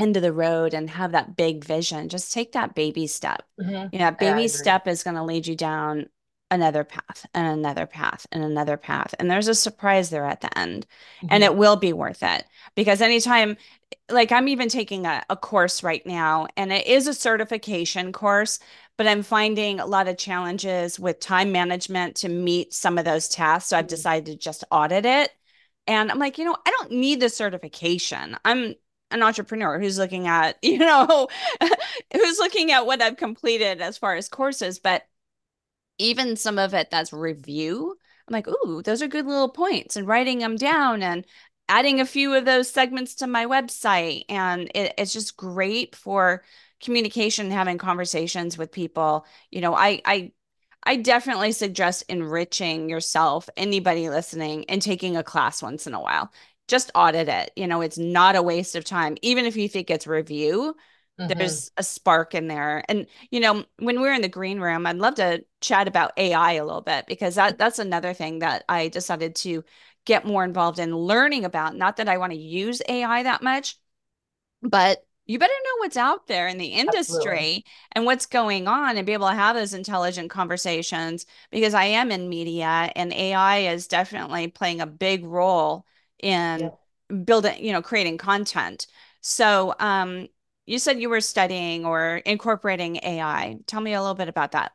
end 0.00 0.16
of 0.16 0.22
the 0.22 0.32
road 0.32 0.74
and 0.74 0.88
have 0.90 1.12
that 1.12 1.36
big 1.36 1.64
vision. 1.64 2.08
Just 2.08 2.32
take 2.32 2.52
that 2.52 2.74
baby 2.74 3.06
step. 3.06 3.42
hmm 3.58 3.88
You 3.90 3.98
know, 3.98 4.06
that 4.06 4.18
Yeah, 4.18 4.18
baby 4.18 4.48
agree. 4.48 4.48
step 4.48 4.86
is 4.86 5.02
going 5.02 5.16
to 5.16 5.22
lead 5.24 5.46
you 5.46 5.56
down 5.56 6.08
another 6.50 6.84
path 6.84 7.26
and 7.34 7.46
another 7.46 7.86
path 7.86 8.26
and 8.32 8.44
another 8.44 8.76
path. 8.76 9.14
And 9.18 9.30
there's 9.30 9.48
a 9.48 9.54
surprise 9.54 10.10
there 10.10 10.24
at 10.24 10.40
the 10.40 10.56
end. 10.58 10.86
And 11.28 11.42
hmm 11.42 11.46
it 11.46 11.56
will 11.56 11.76
be 11.76 11.92
worth 11.92 12.22
it 12.22 12.44
because 12.76 13.00
anytime, 13.00 13.56
like 14.10 14.30
I'm 14.32 14.48
even 14.48 14.68
taking 14.68 15.06
a, 15.06 15.24
a 15.30 15.36
course 15.36 15.82
right 15.82 16.04
now, 16.06 16.46
and 16.56 16.72
it 16.72 16.86
is 16.86 17.06
a 17.06 17.14
certification 17.14 18.12
course, 18.12 18.58
but 18.96 19.06
I'm 19.06 19.22
finding 19.22 19.80
a 19.80 19.86
lot 19.86 20.08
of 20.08 20.18
challenges 20.18 20.98
with 21.00 21.20
time 21.20 21.52
management 21.52 22.16
to 22.16 22.28
meet 22.28 22.72
some 22.72 22.98
of 22.98 23.04
those 23.04 23.28
tasks. 23.28 23.70
So 23.70 23.78
I've 23.78 23.86
hmm 23.86 23.88
decided 23.88 24.26
to 24.26 24.36
just 24.36 24.64
audit 24.70 25.04
it. 25.06 25.30
And 25.86 26.10
I'm 26.10 26.18
like, 26.18 26.38
you 26.38 26.44
know, 26.44 26.56
I 26.66 26.70
don't 26.70 26.92
need 26.92 27.20
the 27.20 27.28
certification. 27.28 28.36
I'm 28.44 28.74
an 29.10 29.22
entrepreneur 29.22 29.78
who's 29.78 29.98
looking 29.98 30.26
at, 30.26 30.56
you 30.62 30.78
know, 30.78 31.28
who's 32.12 32.38
looking 32.38 32.72
at 32.72 32.86
what 32.86 33.02
I've 33.02 33.16
completed 33.16 33.80
as 33.80 33.98
far 33.98 34.14
as 34.16 34.28
courses, 34.28 34.78
but 34.78 35.04
even 35.98 36.36
some 36.36 36.58
of 36.58 36.74
it 36.74 36.90
that's 36.90 37.12
review, 37.12 37.96
I'm 38.28 38.32
like, 38.32 38.48
ooh, 38.48 38.82
those 38.82 39.02
are 39.02 39.08
good 39.08 39.26
little 39.26 39.48
points 39.48 39.96
and 39.96 40.06
writing 40.06 40.38
them 40.38 40.56
down 40.56 41.02
and 41.02 41.24
adding 41.68 42.00
a 42.00 42.06
few 42.06 42.34
of 42.34 42.44
those 42.44 42.70
segments 42.70 43.16
to 43.16 43.26
my 43.26 43.46
website. 43.46 44.24
And 44.28 44.70
it, 44.74 44.94
it's 44.98 45.12
just 45.12 45.36
great 45.36 45.94
for 45.94 46.42
communication, 46.82 47.50
having 47.50 47.78
conversations 47.78 48.58
with 48.58 48.72
people. 48.72 49.26
You 49.50 49.60
know, 49.60 49.74
I, 49.74 50.00
I, 50.04 50.32
I 50.84 50.96
definitely 50.96 51.52
suggest 51.52 52.04
enriching 52.08 52.88
yourself, 52.88 53.48
anybody 53.56 54.08
listening, 54.08 54.64
and 54.68 54.80
taking 54.80 55.16
a 55.16 55.24
class 55.24 55.62
once 55.62 55.86
in 55.86 55.94
a 55.94 56.00
while. 56.00 56.32
Just 56.68 56.90
audit 56.94 57.28
it. 57.28 57.52
You 57.56 57.66
know, 57.66 57.80
it's 57.80 57.98
not 57.98 58.36
a 58.36 58.42
waste 58.42 58.76
of 58.76 58.84
time. 58.84 59.16
Even 59.22 59.46
if 59.46 59.56
you 59.56 59.68
think 59.68 59.90
it's 59.90 60.06
review, 60.06 60.76
hmm 61.18 61.28
there's 61.28 61.70
a 61.76 61.82
spark 61.82 62.34
in 62.34 62.48
there. 62.48 62.84
And, 62.88 63.06
you 63.30 63.40
know, 63.40 63.64
when 63.78 64.00
we're 64.00 64.12
in 64.14 64.22
the 64.22 64.28
green 64.28 64.60
room, 64.60 64.86
I'd 64.86 64.96
love 64.96 65.16
to 65.16 65.44
chat 65.60 65.88
about 65.88 66.12
AI 66.16 66.52
a 66.54 66.64
little 66.64 66.82
bit 66.82 67.06
because 67.06 67.34
that 67.36 67.58
that's 67.58 67.78
another 67.80 68.14
thing 68.14 68.40
that 68.40 68.64
I 68.68 68.88
decided 68.88 69.34
to 69.36 69.64
get 70.04 70.24
more 70.26 70.44
involved 70.44 70.78
in 70.78 70.96
learning 70.96 71.44
about. 71.44 71.74
Not 71.76 71.96
that 71.96 72.08
I 72.08 72.18
want 72.18 72.32
to 72.32 72.38
use 72.38 72.80
AI 72.88 73.22
that 73.24 73.42
much, 73.42 73.76
but 74.62 75.06
you 75.26 75.38
better 75.38 75.52
know 75.64 75.78
what's 75.80 75.96
out 75.96 76.26
there 76.28 76.46
in 76.48 76.58
the 76.58 76.66
Absolutely. 76.88 77.46
industry 77.46 77.64
and 77.92 78.04
what's 78.04 78.26
going 78.26 78.68
on 78.68 78.96
and 78.96 79.06
be 79.06 79.12
able 79.12 79.28
to 79.28 79.34
have 79.34 79.56
those 79.56 79.74
intelligent 79.74 80.30
conversations 80.30 81.26
because 81.50 81.74
I 81.74 81.84
am 81.84 82.12
in 82.12 82.28
media 82.28 82.92
and 82.96 83.12
AI 83.12 83.58
is 83.58 83.88
definitely 83.88 84.48
playing 84.48 84.80
a 84.80 84.86
big 84.86 85.24
role 85.24 85.84
in 86.22 86.60
Yeah. 86.60 86.76
building, 87.24 87.64
you 87.64 87.72
know, 87.72 87.82
creating 87.82 88.18
content. 88.18 88.86
So, 89.20 89.74
um, 89.78 90.28
you 90.66 90.78
said 90.78 91.00
you 91.00 91.08
were 91.08 91.20
studying 91.20 91.84
or 91.86 92.16
incorporating 92.18 92.96
AI. 93.02 93.58
Tell 93.66 93.80
me 93.80 93.94
a 93.94 94.00
little 94.00 94.14
bit 94.14 94.28
about 94.28 94.52
that. 94.52 94.72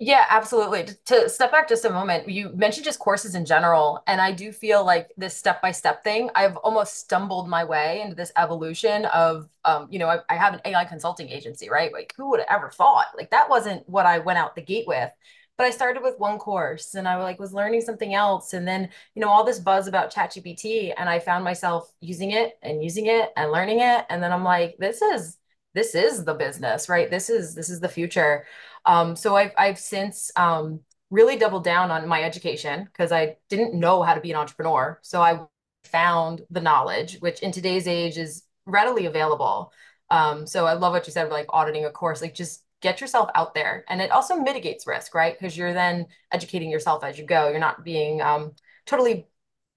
Yeah, 0.00 0.26
absolutely. 0.28 0.88
To 1.06 1.28
step 1.28 1.52
back 1.52 1.68
just 1.68 1.84
a 1.84 1.90
moment, 1.90 2.28
you 2.28 2.50
mentioned 2.50 2.84
just 2.84 2.98
courses 2.98 3.34
in 3.36 3.44
general, 3.46 4.02
and 4.08 4.20
I 4.20 4.32
do 4.32 4.50
feel 4.50 4.84
like 4.84 5.10
this 5.16 5.36
step-by-step 5.36 6.02
thing, 6.02 6.30
I've 6.34 6.56
almost 6.58 6.96
stumbled 6.96 7.48
my 7.48 7.62
way 7.64 8.00
into 8.02 8.16
this 8.16 8.32
evolution 8.36 9.06
of, 9.06 9.48
um, 9.64 9.86
you 9.90 10.00
know, 10.00 10.08
I, 10.08 10.18
I 10.28 10.34
have 10.34 10.52
an 10.52 10.60
AI 10.64 10.84
consulting 10.84 11.28
agency, 11.28 11.70
right? 11.70 11.92
Like, 11.92 12.12
who 12.16 12.28
would 12.30 12.40
have 12.40 12.48
ever 12.50 12.70
thought? 12.70 13.06
Like, 13.16 13.30
that 13.30 13.48
wasn't 13.48 13.88
what 13.88 14.04
I 14.04 14.18
went 14.18 14.38
out 14.38 14.56
the 14.56 14.62
gate 14.62 14.86
with. 14.88 15.10
But 15.56 15.66
I 15.66 15.70
started 15.70 16.02
with 16.02 16.18
one 16.18 16.38
course, 16.38 16.94
and 16.94 17.06
I 17.06 17.16
like 17.16 17.38
was 17.38 17.54
learning 17.54 17.82
something 17.82 18.12
else, 18.14 18.54
and 18.54 18.66
then, 18.66 18.88
you 19.14 19.20
know, 19.20 19.28
all 19.28 19.44
this 19.44 19.60
buzz 19.60 19.86
about 19.86 20.12
ChatGPT, 20.12 20.92
and 20.96 21.08
I 21.08 21.20
found 21.20 21.44
myself 21.44 21.92
using 22.00 22.32
it 22.32 22.58
and 22.62 22.82
using 22.82 23.06
it 23.06 23.30
and 23.36 23.52
learning 23.52 23.80
it, 23.80 24.04
and 24.10 24.22
then 24.22 24.32
I'm 24.32 24.44
like, 24.44 24.76
this 24.78 25.00
is 25.00 25.38
this 25.74 25.94
is 25.94 26.24
the 26.24 26.34
business, 26.34 26.88
right? 26.88 27.10
This 27.10 27.30
is 27.30 27.54
this 27.54 27.68
is 27.70 27.80
the 27.80 27.88
future. 27.88 28.46
Um, 28.84 29.14
so 29.16 29.36
I've 29.36 29.52
I've 29.56 29.78
since 29.78 30.30
um, 30.36 30.80
really 31.10 31.36
doubled 31.36 31.64
down 31.64 31.90
on 31.90 32.08
my 32.08 32.22
education 32.22 32.84
because 32.84 33.12
I 33.12 33.36
didn't 33.48 33.74
know 33.74 34.02
how 34.02 34.14
to 34.14 34.20
be 34.20 34.30
an 34.32 34.36
entrepreneur. 34.36 34.98
So 35.02 35.22
I 35.22 35.40
found 35.84 36.42
the 36.50 36.60
knowledge, 36.60 37.18
which 37.20 37.40
in 37.40 37.52
today's 37.52 37.86
age 37.86 38.18
is 38.18 38.42
readily 38.66 39.06
available. 39.06 39.72
Um, 40.10 40.46
so 40.46 40.66
I 40.66 40.74
love 40.74 40.92
what 40.92 41.06
you 41.06 41.12
said, 41.12 41.30
like 41.30 41.46
auditing 41.50 41.84
a 41.84 41.90
course, 41.90 42.22
like 42.22 42.34
just 42.34 42.63
get 42.84 43.00
yourself 43.00 43.30
out 43.34 43.54
there. 43.54 43.84
And 43.88 44.02
it 44.02 44.10
also 44.12 44.36
mitigates 44.36 44.86
risk, 44.86 45.14
right? 45.14 45.34
Because 45.36 45.56
you're 45.56 45.72
then 45.72 46.06
educating 46.30 46.70
yourself 46.70 47.02
as 47.02 47.18
you 47.18 47.24
go. 47.26 47.48
You're 47.48 47.58
not 47.58 47.82
being 47.82 48.20
um, 48.20 48.52
totally 48.84 49.26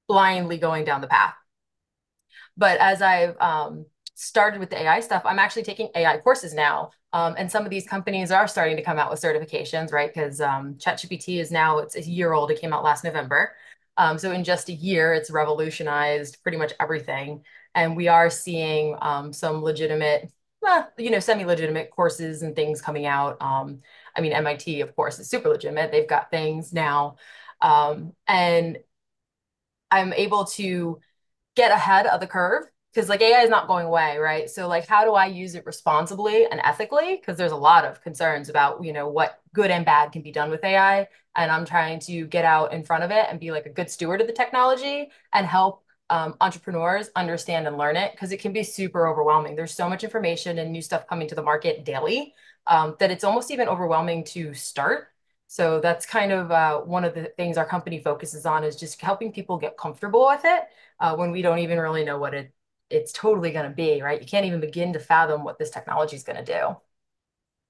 blindly 0.08 0.58
going 0.58 0.84
down 0.86 1.02
the 1.02 1.08
path. 1.08 1.34
But 2.58 2.80
as 2.80 3.02
I've 3.02 3.40
um, 3.40 3.86
started 4.16 4.60
with 4.60 4.70
the 4.70 4.82
AI 4.82 5.00
stuff, 5.00 5.22
I'm 5.26 5.40
actually 5.40 5.64
taking 5.64 5.90
AI 5.96 6.18
courses 6.18 6.54
now. 6.54 6.92
Um, 7.14 7.36
and 7.38 7.50
some 7.50 7.64
of 7.64 7.70
these 7.70 7.88
companies 7.88 8.30
are 8.30 8.48
starting 8.48 8.76
to 8.76 8.84
come 8.84 9.00
out 9.00 9.10
with 9.10 9.22
certifications, 9.22 9.94
right? 9.94 10.14
Because 10.14 10.42
um, 10.42 10.76
ChatGPT 10.76 11.40
is 11.40 11.50
now, 11.50 11.80
it's 11.80 11.96
a 11.96 12.02
year 12.02 12.34
old. 12.34 12.52
It 12.52 12.60
came 12.60 12.74
out 12.74 12.84
last 12.84 13.06
November. 13.06 13.54
Um, 13.96 14.18
so 14.18 14.32
in 14.34 14.44
just 14.44 14.68
a 14.70 14.74
year, 14.74 15.14
it's 15.14 15.32
revolutionized 15.32 16.44
pretty 16.44 16.58
much 16.58 16.74
everything. 16.80 17.44
And 17.74 17.96
we 17.96 18.10
are 18.10 18.30
seeing 18.30 18.98
um, 19.02 19.32
some 19.32 19.64
legitimate, 19.64 20.30
well, 20.62 20.92
you 20.98 21.12
know, 21.12 21.20
semi-legitimate 21.20 21.92
courses 21.92 22.42
and 22.42 22.56
things 22.56 22.82
coming 22.82 23.06
out. 23.06 23.42
Um, 23.42 23.82
I 24.16 24.22
mean, 24.22 24.34
MIT, 24.34 24.82
of 24.82 24.96
course, 24.96 25.20
is 25.20 25.30
super 25.30 25.50
legitimate. 25.50 25.92
They've 25.92 26.08
got 26.08 26.32
things 26.32 26.74
now. 26.74 27.18
Um, 27.62 28.14
and 28.28 28.78
I'm 29.92 30.14
able 30.14 30.46
to 30.46 31.00
get 31.56 31.72
ahead 31.72 32.08
of 32.08 32.22
the 32.22 32.28
curve 32.28 32.66
because 32.94 33.10
like 33.10 33.22
AI 33.22 33.44
is 33.44 33.50
not 33.52 33.68
going 33.68 33.88
away, 33.88 34.18
right? 34.18 34.50
So 34.50 34.68
like 34.68 34.88
how 34.88 35.06
do 35.06 35.14
I 35.14 35.28
use 35.28 35.56
it 35.56 35.66
responsibly 35.66 36.46
and 36.48 36.62
ethically? 36.64 37.18
Because 37.18 37.38
there's 37.38 37.54
a 37.54 37.58
lot 37.58 37.86
of 37.86 38.02
concerns 38.02 38.50
about, 38.50 38.84
you 38.84 38.94
know, 38.94 39.10
what 39.10 39.42
good 39.54 39.72
and 39.72 39.86
bad 39.86 40.12
can 40.14 40.24
be 40.24 40.32
done 40.32 40.52
with 40.52 40.64
AI. 40.64 41.08
And 41.36 41.52
I'm 41.52 41.66
trying 41.66 42.00
to 42.02 42.28
get 42.28 42.46
out 42.46 42.74
in 42.74 42.84
front 42.86 43.04
of 43.06 43.12
it 43.12 43.28
and 43.30 43.40
be 43.40 43.52
like 43.52 43.68
a 43.68 43.72
good 43.72 43.92
steward 43.92 44.22
of 44.22 44.28
the 44.28 44.34
technology 44.34 45.12
and 45.34 45.48
help 45.48 45.84
um, 46.10 46.36
entrepreneurs 46.42 47.10
understand 47.16 47.68
and 47.68 47.78
learn 47.78 47.96
it 47.98 48.12
because 48.14 48.32
it 48.32 48.40
can 48.40 48.54
be 48.54 48.64
super 48.64 49.08
overwhelming. 49.08 49.56
There's 49.56 49.74
so 49.74 49.90
much 49.90 50.04
information 50.04 50.60
and 50.60 50.72
new 50.72 50.82
stuff 50.82 51.08
coming 51.08 51.28
to 51.28 51.36
the 51.36 51.44
market 51.44 51.84
daily 51.86 52.34
um, 52.68 52.96
that 53.00 53.12
it's 53.12 53.24
almost 53.24 53.52
even 53.52 53.68
overwhelming 53.68 54.24
to 54.26 54.54
start. 54.54 55.10
So 55.48 55.80
that's 55.80 56.06
kind 56.06 56.32
of 56.32 56.52
uh, 56.52 56.80
one 56.82 57.06
of 57.06 57.14
the 57.16 57.26
things 57.38 57.58
our 57.58 57.66
company 57.66 58.00
focuses 58.00 58.46
on 58.46 58.64
is 58.64 58.76
just 58.76 59.00
helping 59.02 59.32
people 59.32 59.58
get 59.58 59.78
comfortable 59.78 60.28
with 60.28 60.42
it 60.44 60.64
uh, 61.00 61.16
when 61.16 61.32
we 61.32 61.42
don't 61.42 61.60
even 61.60 61.80
really 61.80 62.04
know 62.04 62.18
what 62.18 62.34
it 62.34 62.52
it's 62.90 63.12
totally 63.12 63.52
going 63.52 63.70
to 63.70 63.76
be, 63.76 64.02
right? 64.02 64.22
You 64.22 64.28
can't 64.28 64.46
even 64.46 64.62
begin 64.62 64.94
to 64.94 65.00
fathom 65.00 65.44
what 65.44 65.60
this 65.60 65.70
technology 65.70 66.16
is 66.16 66.24
going 66.24 66.38
to 66.38 66.54
do. 66.54 66.78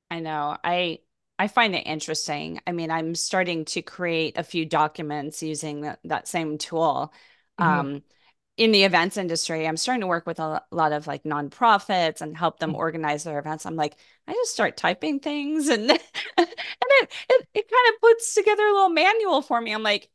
I 0.09 0.19
know. 0.19 0.57
I 0.63 0.99
I 1.39 1.47
find 1.47 1.75
it 1.75 1.85
interesting. 1.85 2.59
I 2.65 2.71
mean, 2.71 2.89
I'm 2.91 3.13
starting 3.15 3.65
to 3.65 3.81
create 3.83 4.37
a 4.37 4.43
few 4.43 4.65
documents 4.65 5.43
using 5.43 5.81
that, 5.81 5.99
that 6.05 6.27
same 6.27 6.57
tool. 6.57 7.13
Mhm. 7.59 7.87
Um, 7.89 8.03
in 8.57 8.71
the 8.71 8.83
events 8.83 9.17
industry, 9.17 9.67
I'm 9.67 9.77
starting 9.77 10.01
to 10.01 10.07
work 10.07 10.25
with 10.25 10.39
a 10.39 10.63
lot 10.71 10.91
of 10.91 11.05
like 11.05 11.23
nonprofits 11.23 12.21
and 12.21 12.35
help 12.35 12.59
them 12.59 12.73
mm. 12.73 12.77
organize 12.77 13.23
their 13.23 13.37
events. 13.37 13.65
I'm 13.65 13.75
like, 13.75 13.95
I 14.27 14.33
just 14.33 14.51
start 14.51 14.75
typing 14.75 15.19
things 15.19 15.67
and 15.69 15.81
and 15.91 15.99
it, 16.37 17.11
it 17.29 17.47
it 17.53 17.71
kind 17.71 17.95
of 17.95 18.01
puts 18.01 18.33
together 18.33 18.63
a 18.63 18.73
little 18.73 18.89
manual 18.89 19.43
for 19.43 19.61
me. 19.61 19.73
I'm 19.73 19.83
like, 19.83 20.09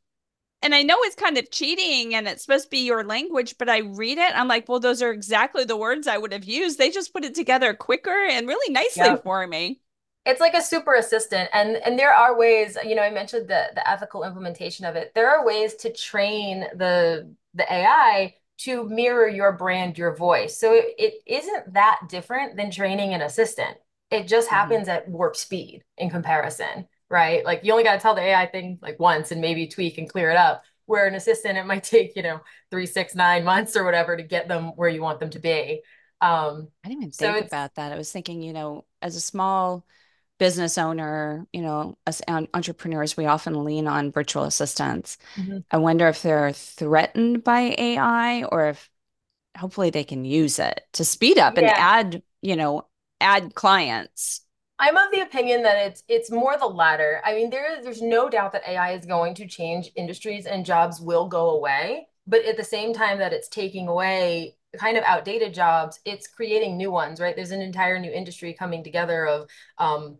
and 0.61 0.75
I 0.75 0.83
know 0.83 0.97
it's 1.01 1.15
kind 1.15 1.39
of 1.39 1.51
cheating 1.51 2.15
and 2.15 2.27
it's 2.27 2.43
supposed 2.43 2.65
to 2.65 2.71
be 2.71 2.79
your 2.81 3.05
language, 3.05 3.57
but 3.59 3.69
I 3.69 3.79
read 3.79 4.19
it. 4.19 4.33
I'm 4.35 4.49
like, 4.49 4.69
well, 4.69 4.81
those 4.81 5.03
are 5.03 5.13
exactly 5.13 5.65
the 5.65 5.77
words 5.77 6.07
I 6.09 6.19
would 6.19 6.33
have 6.33 6.45
used. 6.45 6.79
They 6.79 6.91
just 6.91 7.13
put 7.13 7.25
it 7.25 7.35
together 7.35 7.75
quicker 7.75 8.27
and 8.29 8.49
really 8.49 8.73
nicely 8.73 9.05
Yep. 9.05 9.23
for 9.23 9.47
me. 9.47 9.81
It's 10.25 10.41
like 10.41 10.55
a 10.55 10.63
super 10.63 10.95
assistant. 10.95 11.49
And 11.53 11.77
and 11.77 11.97
there 11.97 12.13
are 12.13 12.37
ways, 12.37 12.77
you 12.85 12.97
know, 12.97 13.03
I 13.03 13.11
mentioned 13.11 13.49
the 13.49 13.71
the 13.75 13.89
ethical 13.89 14.25
implementation 14.25 14.85
of 14.85 14.97
it. 14.97 15.13
There 15.15 15.31
are 15.31 15.47
ways 15.47 15.75
to 15.77 15.93
train 15.93 16.67
the 16.75 17.35
the 17.54 17.71
AI 17.73 18.35
to 18.59 18.88
mirror 18.88 19.28
your 19.28 19.52
brand, 19.52 19.99
your 19.99 20.14
voice. 20.14 20.59
So 20.59 20.73
it, 20.75 20.94
it 20.99 21.14
isn't 21.26 21.75
that 21.75 22.00
different 22.09 22.56
than 22.56 22.71
training 22.71 23.14
an 23.14 23.23
assistant. 23.23 23.76
It 24.11 24.28
just 24.28 24.49
Mhm. 24.50 24.50
happens 24.50 24.88
at 24.88 25.09
warp 25.09 25.37
speed 25.37 25.82
in 25.97 26.11
comparison, 26.11 26.87
right? 27.11 27.44
Like 27.44 27.61
you 27.64 27.73
only 27.73 27.85
got 27.85 27.94
to 27.94 28.00
tell 28.00 28.14
the 28.14 28.21
AI 28.23 28.47
thing 28.47 28.78
like 28.82 29.00
once 29.00 29.30
and 29.32 29.40
maybe 29.40 29.66
tweak 29.66 29.99
and 29.99 30.09
clear 30.09 30.30
it 30.30 30.37
up. 30.37 30.62
Where 30.87 31.06
an 31.06 31.14
assistant, 31.14 31.59
it 31.59 31.64
might 31.64 31.85
take, 31.85 32.14
you 32.16 32.23
know, 32.23 32.40
three, 32.71 32.87
six, 32.87 33.14
nine 33.14 33.44
months 33.44 33.76
or 33.76 33.85
whatever 33.85 34.16
to 34.16 34.23
get 34.23 34.49
them 34.49 34.68
where 34.76 34.88
you 34.88 35.02
want 35.02 35.21
them 35.21 35.30
to 35.30 35.38
be. 35.38 35.82
Um, 36.21 36.68
I 36.85 36.88
didn't 36.88 37.02
even 37.04 37.12
so 37.12 37.35
think 37.37 37.40
about 37.40 37.75
that. 37.76 37.92
I 37.92 37.97
was 37.97 38.11
thinking, 38.11 38.42
you 38.42 38.52
know, 38.52 38.85
as 39.00 39.16
a 39.16 39.21
small 39.21 39.87
business 40.43 40.77
owner, 40.79 41.47
you 41.53 41.63
know, 41.63 41.97
as 42.07 42.21
entrepreneurs, 42.29 43.17
we 43.17 43.27
often 43.27 43.65
lean 43.65 43.87
on 43.87 44.11
virtual 44.13 44.45
assistants. 44.45 45.19
Mhm. 45.37 45.63
I 45.71 45.79
wonder 45.79 46.09
if 46.09 46.23
they're 46.23 46.53
threatened 46.53 47.45
by 47.45 47.75
AI 47.79 48.45
or 48.45 48.69
if 48.71 48.91
hopefully 49.59 49.91
they 49.91 50.05
can 50.05 50.25
use 50.25 50.59
it 50.59 50.87
to 50.95 51.05
speed 51.05 51.39
up 51.39 51.59
and 51.59 51.71
add, 51.77 52.23
you 52.43 52.57
know, 52.57 52.87
add 53.21 53.55
clients. 53.55 54.43
I'm 54.79 54.97
of 54.97 55.13
the 55.13 55.21
opinion 55.21 55.63
that 55.63 55.77
it's 55.87 56.03
it's 56.09 56.31
more 56.31 56.57
the 56.59 56.67
latter. 56.67 57.21
I 57.25 57.35
mean, 57.35 57.51
there 57.51 57.83
there's 57.83 58.03
no 58.03 58.29
doubt 58.29 58.53
that 58.53 58.67
AI 58.69 58.93
is 58.93 59.07
going 59.07 59.35
to 59.37 59.47
change 59.47 59.91
industries 59.97 60.47
and 60.47 60.65
jobs 60.67 61.01
will 61.01 61.29
go 61.29 61.51
away. 61.51 62.09
but 62.27 62.45
at 62.45 62.57
the 62.57 62.65
same 62.65 62.93
time 62.95 63.19
that 63.19 63.33
it's 63.33 63.49
taking 63.49 63.89
away 63.89 64.57
kind 64.79 64.97
of 64.97 65.03
outdated 65.05 65.53
jobs, 65.55 65.99
it's 66.05 66.29
creating 66.29 66.77
new 66.77 66.91
ones, 66.91 67.21
right? 67.21 67.35
There's 67.37 67.51
an 67.51 67.61
entire 67.63 67.99
new 67.99 68.13
industry 68.13 68.55
coming 68.55 68.85
together 68.85 69.27
of 69.27 69.49
um, 69.79 70.19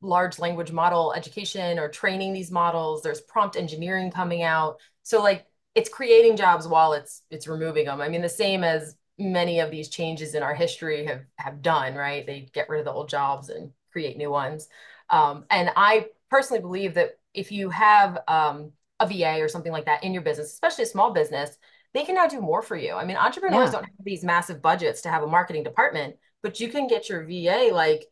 large 0.00 0.38
language 0.38 0.72
model 0.72 1.12
education 1.12 1.78
or 1.78 1.88
training 1.88 2.32
these 2.32 2.50
models. 2.50 3.02
There's 3.02 3.20
prompt 3.20 3.56
engineering 3.56 4.10
coming 4.10 4.42
out. 4.42 4.80
So 5.02 5.22
like 5.22 5.46
it's 5.74 5.88
creating 5.88 6.36
jobs 6.36 6.66
while 6.66 6.92
it's 6.92 7.22
it's 7.30 7.46
removing 7.46 7.86
them. 7.86 8.00
I 8.00 8.08
mean, 8.08 8.22
the 8.22 8.28
same 8.28 8.64
as 8.64 8.96
many 9.18 9.60
of 9.60 9.70
these 9.70 9.88
changes 9.88 10.34
in 10.34 10.42
our 10.42 10.54
history 10.54 11.04
have 11.06 11.22
have 11.36 11.62
done, 11.62 11.94
right? 11.94 12.26
They 12.26 12.48
get 12.52 12.68
rid 12.68 12.80
of 12.80 12.86
the 12.86 12.92
old 12.92 13.08
jobs 13.08 13.50
and 13.50 13.70
create 13.92 14.16
new 14.16 14.30
ones. 14.30 14.68
Um, 15.10 15.44
and 15.50 15.70
I 15.76 16.06
personally 16.30 16.62
believe 16.62 16.94
that 16.94 17.18
if 17.34 17.52
you 17.52 17.70
have 17.70 18.18
um, 18.28 18.72
a 18.98 19.06
VA 19.06 19.40
or 19.40 19.48
something 19.48 19.72
like 19.72 19.86
that 19.86 20.04
in 20.04 20.12
your 20.12 20.22
business, 20.22 20.52
especially 20.52 20.84
a 20.84 20.88
small 20.88 21.12
business, 21.12 21.56
they 21.92 22.04
can 22.04 22.14
now 22.14 22.26
do 22.26 22.40
more 22.40 22.62
for 22.62 22.76
you. 22.76 22.94
I 22.94 23.04
mean, 23.04 23.16
entrepreneurs 23.16 23.68
yeah. 23.68 23.72
don't 23.72 23.84
have 23.84 24.04
these 24.04 24.24
massive 24.24 24.62
budgets 24.62 25.02
to 25.02 25.08
have 25.08 25.22
a 25.22 25.26
marketing 25.26 25.64
department, 25.64 26.16
but 26.42 26.60
you 26.60 26.68
can 26.68 26.86
get 26.86 27.08
your 27.08 27.24
VA 27.24 27.70
like 27.72 28.06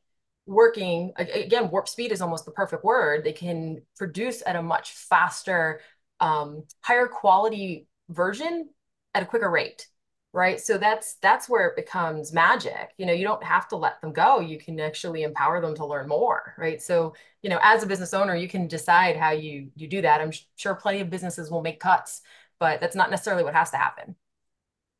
working 0.48 1.12
again 1.16 1.70
warp 1.70 1.88
speed 1.88 2.12
is 2.12 2.20
almost 2.20 2.44
the 2.44 2.50
perfect 2.50 2.84
word. 2.84 3.24
They 3.24 3.32
can 3.32 3.82
produce 3.96 4.42
at 4.46 4.56
a 4.56 4.62
much 4.62 4.92
faster 4.92 5.80
um, 6.20 6.64
higher 6.80 7.06
quality 7.06 7.86
version 8.08 8.68
at 9.14 9.22
a 9.22 9.26
quicker 9.26 9.50
rate 9.50 9.86
right? 10.34 10.60
So 10.60 10.76
that's 10.76 11.14
that's 11.22 11.48
where 11.48 11.66
it 11.68 11.74
becomes 11.76 12.34
magic. 12.34 12.90
You 12.98 13.06
know 13.06 13.14
you 13.14 13.24
don't 13.24 13.42
have 13.42 13.66
to 13.68 13.76
let 13.76 14.00
them 14.02 14.12
go. 14.12 14.40
You 14.40 14.58
can 14.58 14.78
actually 14.78 15.22
empower 15.22 15.60
them 15.60 15.74
to 15.76 15.86
learn 15.86 16.08
more 16.08 16.54
right? 16.58 16.82
So 16.82 17.14
you 17.42 17.50
know 17.50 17.58
as 17.62 17.82
a 17.82 17.86
business 17.86 18.14
owner 18.14 18.34
you 18.36 18.48
can 18.48 18.66
decide 18.66 19.16
how 19.16 19.30
you 19.30 19.70
you 19.76 19.88
do 19.88 20.02
that. 20.02 20.20
I'm 20.20 20.32
sure 20.56 20.74
plenty 20.74 21.00
of 21.00 21.10
businesses 21.10 21.50
will 21.50 21.62
make 21.62 21.80
cuts 21.80 22.22
but 22.58 22.80
that's 22.80 22.96
not 22.96 23.10
necessarily 23.10 23.44
what 23.44 23.54
has 23.54 23.70
to 23.70 23.76
happen 23.76 24.16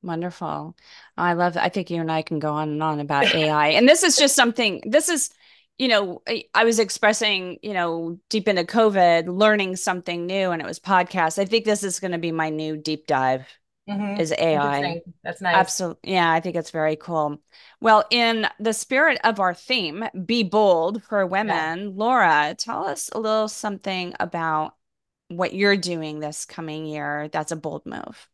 Wonderful. 0.03 0.77
I 1.17 1.33
love 1.33 1.57
I 1.57 1.69
think 1.69 1.91
you 1.91 2.01
and 2.01 2.11
I 2.11 2.23
can 2.23 2.39
go 2.39 2.53
on 2.53 2.69
and 2.71 2.83
on 2.83 3.01
about 3.01 3.35
AI. 3.35 3.69
And 3.69 3.89
this 3.89 4.03
is 4.03 4.17
just 4.17 4.37
something 4.37 4.83
this 4.87 5.09
is 5.09 5.31
you 5.79 5.87
know, 5.87 6.23
I 6.55 6.65
was 6.65 6.81
expressing, 6.81 7.59
you 7.63 7.73
know, 7.73 8.19
deep 8.29 8.49
into 8.49 8.65
COVID, 8.65 9.29
learning 9.29 9.77
something 9.77 10.27
new, 10.27 10.51
and 10.51 10.61
it 10.61 10.67
was 10.67 10.81
podcast. 10.81 11.39
I 11.39 11.45
think 11.45 11.65
this 11.65 11.85
is 11.85 12.01
going 12.01 12.11
to 12.11 12.19
be 12.19 12.33
my 12.33 12.51
new 12.51 12.77
deep 12.77 13.07
dive. 13.07 13.47
Mm-hmm. 13.89 14.21
Is 14.21 14.35
AI. 14.37 15.01
That's 15.25 15.41
nice. 15.41 15.55
Absolutely. 15.55 16.13
Yeah, 16.13 16.31
I 16.31 16.41
think 16.41 16.57
it's 16.57 16.73
very 16.73 16.97
cool. 16.97 17.41
Well, 17.81 18.05
in 18.11 18.47
the 18.61 18.75
spirit 18.75 19.19
of 19.25 19.41
our 19.41 19.55
theme, 19.55 20.05
be 20.27 20.43
bold 20.43 21.03
for 21.05 21.27
women, 21.27 21.79
yeah. 21.79 21.91
Laura, 21.95 22.55
tell 22.59 22.87
us 22.87 23.09
a 23.15 23.19
little 23.19 23.49
something 23.49 24.13
about 24.21 24.75
what 25.29 25.55
you're 25.55 25.77
doing 25.77 26.21
this 26.21 26.45
coming 26.45 26.85
year. 26.85 27.29
That's 27.33 27.53
a 27.53 27.57
bold 27.57 27.87
move. 27.87 28.29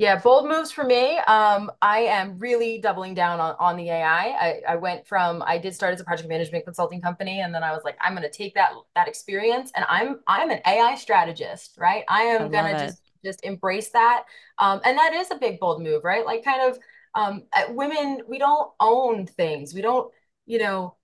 Yeah, 0.00 0.18
bold 0.18 0.48
moves 0.48 0.72
for 0.72 0.82
me. 0.82 1.18
Um, 1.18 1.70
I 1.82 1.98
am 2.04 2.38
really 2.38 2.78
doubling 2.78 3.12
down 3.12 3.38
on, 3.38 3.54
on 3.60 3.76
the 3.76 3.90
AI. 3.90 4.28
I, 4.28 4.62
I 4.66 4.76
went 4.76 5.06
from 5.06 5.42
I 5.46 5.58
did 5.58 5.74
start 5.74 5.92
as 5.92 6.00
a 6.00 6.04
project 6.04 6.26
management 6.26 6.64
consulting 6.64 7.02
company, 7.02 7.40
and 7.40 7.54
then 7.54 7.62
I 7.62 7.72
was 7.72 7.82
like, 7.84 7.98
I'm 8.00 8.14
going 8.14 8.22
to 8.22 8.30
take 8.30 8.54
that 8.54 8.72
that 8.94 9.08
experience, 9.08 9.70
and 9.76 9.84
I'm 9.90 10.20
I'm 10.26 10.50
an 10.50 10.60
AI 10.66 10.94
strategist, 10.94 11.76
right? 11.76 12.04
I 12.08 12.22
am 12.22 12.50
going 12.50 12.64
to 12.64 12.82
just 12.82 13.02
just 13.22 13.44
embrace 13.44 13.90
that, 13.90 14.24
um, 14.56 14.80
and 14.86 14.96
that 14.96 15.12
is 15.12 15.30
a 15.30 15.36
big 15.36 15.60
bold 15.60 15.82
move, 15.82 16.02
right? 16.02 16.24
Like 16.24 16.44
kind 16.44 16.62
of 16.62 16.78
um, 17.14 17.42
women, 17.68 18.22
we 18.26 18.38
don't 18.38 18.72
own 18.80 19.26
things. 19.26 19.74
We 19.74 19.82
don't, 19.82 20.10
you 20.46 20.60
know, 20.60 20.96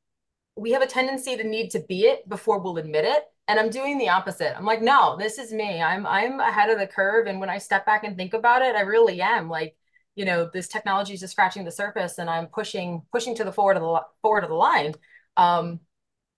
we 0.57 0.73
have 0.73 0.81
a 0.81 0.87
tendency 0.87 1.37
to 1.37 1.45
need 1.45 1.71
to 1.73 1.81
be 1.81 2.07
it 2.07 2.27
before 2.31 2.61
we'll 2.61 2.79
admit 2.79 3.05
it 3.05 3.25
and 3.49 3.59
i'm 3.59 3.71
doing 3.71 3.99
the 3.99 4.09
opposite. 4.09 4.57
I'm 4.57 4.65
like 4.65 4.83
no 4.83 5.17
this 5.19 5.39
is 5.39 5.53
me. 5.53 5.83
I'm 5.83 6.07
i'm 6.07 6.41
ahead 6.41 6.71
of 6.71 6.79
the 6.79 6.87
curve. 6.87 7.27
And 7.27 7.41
when 7.41 7.51
i 7.51 7.59
step 7.59 7.87
back 7.87 8.05
and 8.05 8.17
think 8.17 8.35
about 8.35 8.63
it 8.63 8.77
i 8.77 8.81
really 8.81 9.21
am. 9.21 9.49
Like 9.49 9.77
you 10.15 10.25
know 10.25 10.51
this 10.53 10.69
technology 10.69 11.15
is 11.15 11.21
just 11.21 11.33
scratching 11.33 11.65
the 11.65 11.71
surface 11.71 12.19
and 12.19 12.31
i'm 12.31 12.47
pushing 12.47 13.03
pushing 13.13 13.35
to 13.37 13.45
the 13.45 13.53
forward 13.53 13.77
of 13.77 13.83
the 13.83 14.01
forward 14.23 14.45
of 14.45 14.51
the 14.51 14.57
line. 14.57 14.95
Um 15.37 15.81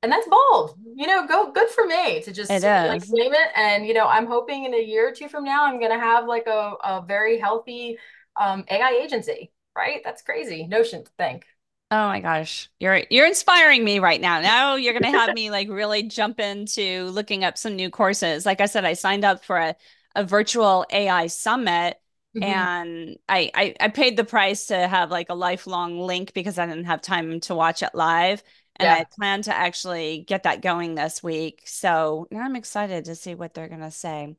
and 0.03 0.13
that's 0.13 0.29
bold. 0.29 0.79
You 0.95 1.07
know 1.07 1.27
go 1.27 1.53
good 1.53 1.69
for 1.71 1.87
me 1.87 2.23
to 2.23 2.33
just 2.33 2.51
like 2.89 3.03
name 3.09 3.33
it. 3.35 3.49
And 3.55 3.87
you 3.87 3.95
know 3.95 4.07
i'm 4.07 4.27
hoping 4.27 4.65
in 4.65 4.75
a 4.75 4.83
year 4.83 5.09
or 5.09 5.13
two 5.13 5.29
from 5.29 5.45
now 5.45 5.67
i'm 5.67 5.79
going 5.79 5.93
to 5.93 5.99
have 5.99 6.27
like 6.27 6.47
a, 6.47 6.75
a 6.85 7.05
very 7.07 7.39
healthy 7.39 7.99
um, 8.41 8.65
ai 8.71 9.01
agency 9.03 9.51
right? 9.79 10.01
That's 10.05 10.23
crazy. 10.23 10.67
Notion 10.67 11.05
to 11.05 11.11
think 11.17 11.47
Oh 11.91 12.07
my 12.09 12.21
gosh. 12.21 12.69
You're 12.79 13.03
you're 13.11 13.27
inspiring 13.27 13.83
me 13.83 13.99
right 13.99 14.21
now. 14.21 14.41
Now 14.41 14.75
you're 14.75 14.93
going 14.93 15.11
to 15.11 15.19
have 15.19 15.35
me 15.35 15.51
like 15.51 15.69
really 15.71 16.03
jump 16.03 16.39
into 16.39 17.05
looking 17.07 17.45
up 17.45 17.57
some 17.57 17.77
new 17.77 17.89
courses. 17.91 18.45
Like 18.45 18.61
I 18.61 18.67
said, 18.67 18.85
I 18.85 18.93
signed 18.93 19.25
up 19.25 19.43
for 19.43 19.57
a, 19.57 19.75
a 20.15 20.23
virtual 20.23 20.85
AI 20.91 21.29
summit 21.29 21.99
mm-hmm. 22.37 22.43
and 22.43 23.19
I, 23.29 23.51
I 23.55 23.75
I 23.81 23.89
paid 23.89 24.19
the 24.19 24.25
price 24.25 24.67
to 24.67 24.87
have 24.87 25.11
like 25.11 25.31
a 25.31 25.35
lifelong 25.35 25.99
link 25.99 26.35
because 26.35 26.59
I 26.59 26.67
didn't 26.67 26.85
have 26.85 27.01
time 27.01 27.41
to 27.41 27.55
watch 27.55 27.83
it 27.83 27.95
live. 27.95 28.43
And 28.77 28.87
yeah. 28.87 28.95
I 28.97 29.05
plan 29.05 29.43
to 29.43 29.55
actually 29.57 30.25
get 30.27 30.43
that 30.45 30.61
going 30.63 30.95
this 30.95 31.23
week. 31.23 31.63
So 31.65 32.29
now 32.31 32.43
I'm 32.43 32.55
excited 32.55 33.07
to 33.07 33.15
see 33.15 33.35
what 33.35 33.55
they're 33.55 33.69
going 33.69 33.81
to 33.81 33.91
say. 33.91 34.37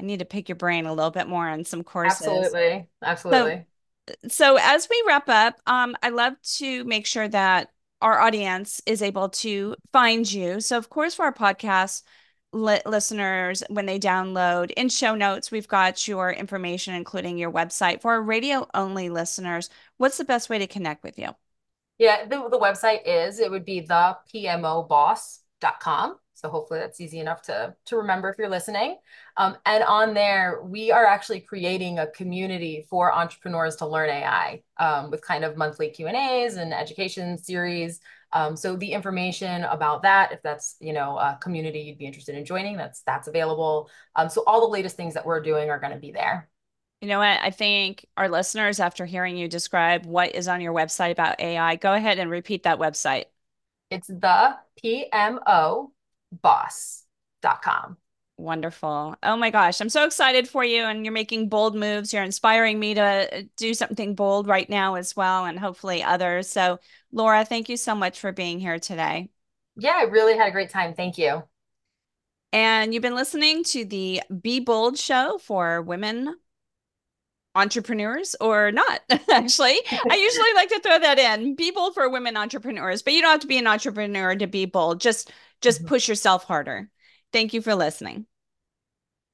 I 0.00 0.02
need 0.02 0.20
to 0.20 0.24
pick 0.24 0.48
your 0.48 0.56
brain 0.56 0.86
a 0.86 0.94
little 0.94 1.10
bit 1.10 1.28
more 1.28 1.48
on 1.48 1.64
some 1.64 1.84
courses. 1.84 2.26
Absolutely. 2.26 2.88
Absolutely. 3.02 3.56
So, 3.56 3.64
so 4.28 4.56
as 4.60 4.88
we 4.90 5.02
wrap 5.06 5.28
up, 5.28 5.60
um, 5.66 5.96
I 6.02 6.10
love 6.10 6.34
to 6.56 6.84
make 6.84 7.06
sure 7.06 7.28
that 7.28 7.70
our 8.00 8.20
audience 8.20 8.80
is 8.84 9.00
able 9.02 9.28
to 9.28 9.76
find 9.92 10.30
you. 10.30 10.60
So, 10.60 10.76
of 10.76 10.90
course, 10.90 11.14
for 11.14 11.24
our 11.24 11.32
podcast 11.32 12.02
li- 12.52 12.82
listeners, 12.84 13.62
when 13.68 13.86
they 13.86 13.98
download 13.98 14.72
in 14.72 14.88
show 14.88 15.14
notes, 15.14 15.50
we've 15.50 15.68
got 15.68 16.06
your 16.08 16.30
information, 16.32 16.94
including 16.94 17.38
your 17.38 17.52
website. 17.52 18.00
For 18.00 18.12
our 18.12 18.22
radio 18.22 18.66
only 18.74 19.08
listeners, 19.08 19.70
what's 19.98 20.18
the 20.18 20.24
best 20.24 20.50
way 20.50 20.58
to 20.58 20.66
connect 20.66 21.04
with 21.04 21.18
you? 21.18 21.30
Yeah, 21.98 22.24
the, 22.24 22.48
the 22.48 22.58
website 22.58 23.02
is 23.06 23.38
it 23.38 23.50
would 23.50 23.64
be 23.64 23.80
the 23.80 24.16
pmoboss.com. 24.34 26.16
So 26.34 26.48
hopefully 26.48 26.80
that's 26.80 27.00
easy 27.00 27.20
enough 27.20 27.42
to, 27.42 27.74
to 27.86 27.96
remember 27.96 28.28
if 28.28 28.38
you're 28.38 28.48
listening. 28.48 28.98
Um, 29.36 29.56
and 29.66 29.84
on 29.84 30.14
there, 30.14 30.60
we 30.62 30.90
are 30.90 31.06
actually 31.06 31.40
creating 31.40 31.98
a 31.98 32.06
community 32.08 32.86
for 32.88 33.12
entrepreneurs 33.12 33.76
to 33.76 33.86
learn 33.86 34.10
AI 34.10 34.62
um, 34.78 35.10
with 35.10 35.22
kind 35.22 35.44
of 35.44 35.56
monthly 35.56 35.90
Q 35.90 36.08
and 36.08 36.16
A's 36.16 36.56
and 36.56 36.74
education 36.74 37.38
series. 37.38 38.00
Um, 38.32 38.56
so 38.56 38.76
the 38.76 38.92
information 38.92 39.64
about 39.64 40.02
that, 40.02 40.32
if 40.32 40.42
that's 40.42 40.76
you 40.80 40.92
know 40.92 41.18
a 41.18 41.38
community 41.40 41.80
you'd 41.80 41.98
be 41.98 42.06
interested 42.06 42.34
in 42.34 42.44
joining, 42.44 42.76
that's 42.76 43.02
that's 43.02 43.28
available. 43.28 43.90
Um, 44.16 44.28
so 44.28 44.42
all 44.46 44.60
the 44.60 44.72
latest 44.72 44.96
things 44.96 45.14
that 45.14 45.26
we're 45.26 45.42
doing 45.42 45.70
are 45.70 45.78
going 45.78 45.92
to 45.92 45.98
be 45.98 46.12
there. 46.12 46.48
You 47.00 47.08
know 47.08 47.18
what? 47.18 47.40
I 47.42 47.50
think 47.50 48.06
our 48.16 48.28
listeners, 48.28 48.80
after 48.80 49.04
hearing 49.04 49.36
you 49.36 49.48
describe 49.48 50.06
what 50.06 50.34
is 50.34 50.48
on 50.48 50.60
your 50.60 50.72
website 50.72 51.10
about 51.10 51.40
AI, 51.40 51.76
go 51.76 51.92
ahead 51.92 52.18
and 52.18 52.30
repeat 52.30 52.62
that 52.62 52.78
website. 52.78 53.24
It's 53.90 54.06
the 54.06 54.56
PMO 54.82 55.91
boss.com. 56.40 57.96
Wonderful. 58.38 59.14
Oh 59.22 59.36
my 59.36 59.50
gosh, 59.50 59.80
I'm 59.80 59.88
so 59.88 60.04
excited 60.04 60.48
for 60.48 60.64
you. 60.64 60.82
And 60.82 61.04
you're 61.04 61.12
making 61.12 61.48
bold 61.48 61.76
moves. 61.76 62.12
You're 62.12 62.24
inspiring 62.24 62.80
me 62.80 62.94
to 62.94 63.00
uh, 63.00 63.42
do 63.56 63.74
something 63.74 64.14
bold 64.14 64.48
right 64.48 64.68
now 64.68 64.94
as 64.94 65.14
well, 65.14 65.44
and 65.44 65.58
hopefully 65.58 66.02
others. 66.02 66.48
So, 66.48 66.80
Laura, 67.12 67.44
thank 67.44 67.68
you 67.68 67.76
so 67.76 67.94
much 67.94 68.18
for 68.18 68.32
being 68.32 68.58
here 68.58 68.78
today. 68.78 69.28
Yeah, 69.76 69.94
I 69.96 70.04
really 70.04 70.36
had 70.36 70.48
a 70.48 70.52
great 70.52 70.70
time. 70.70 70.94
Thank 70.94 71.18
you. 71.18 71.44
And 72.52 72.92
you've 72.92 73.02
been 73.02 73.14
listening 73.14 73.64
to 73.64 73.84
the 73.84 74.22
Be 74.40 74.60
Bold 74.60 74.98
show 74.98 75.38
for 75.38 75.80
women 75.82 76.34
entrepreneurs 77.54 78.34
or 78.40 78.72
not 78.72 79.00
actually 79.30 79.78
i 80.10 80.16
usually 80.16 80.54
like 80.54 80.70
to 80.70 80.80
throw 80.80 80.98
that 80.98 81.18
in 81.18 81.54
be 81.54 81.70
bold 81.70 81.92
for 81.92 82.08
women 82.08 82.34
entrepreneurs 82.34 83.02
but 83.02 83.12
you 83.12 83.20
don't 83.20 83.30
have 83.30 83.40
to 83.40 83.46
be 83.46 83.58
an 83.58 83.66
entrepreneur 83.66 84.34
to 84.34 84.46
be 84.46 84.64
bold 84.64 85.02
just 85.02 85.30
just 85.62 85.80
mm-hmm. 85.80 85.88
push 85.88 86.08
yourself 86.08 86.44
harder 86.44 86.88
thank 87.32 87.54
you 87.54 87.62
for 87.62 87.74
listening 87.74 88.26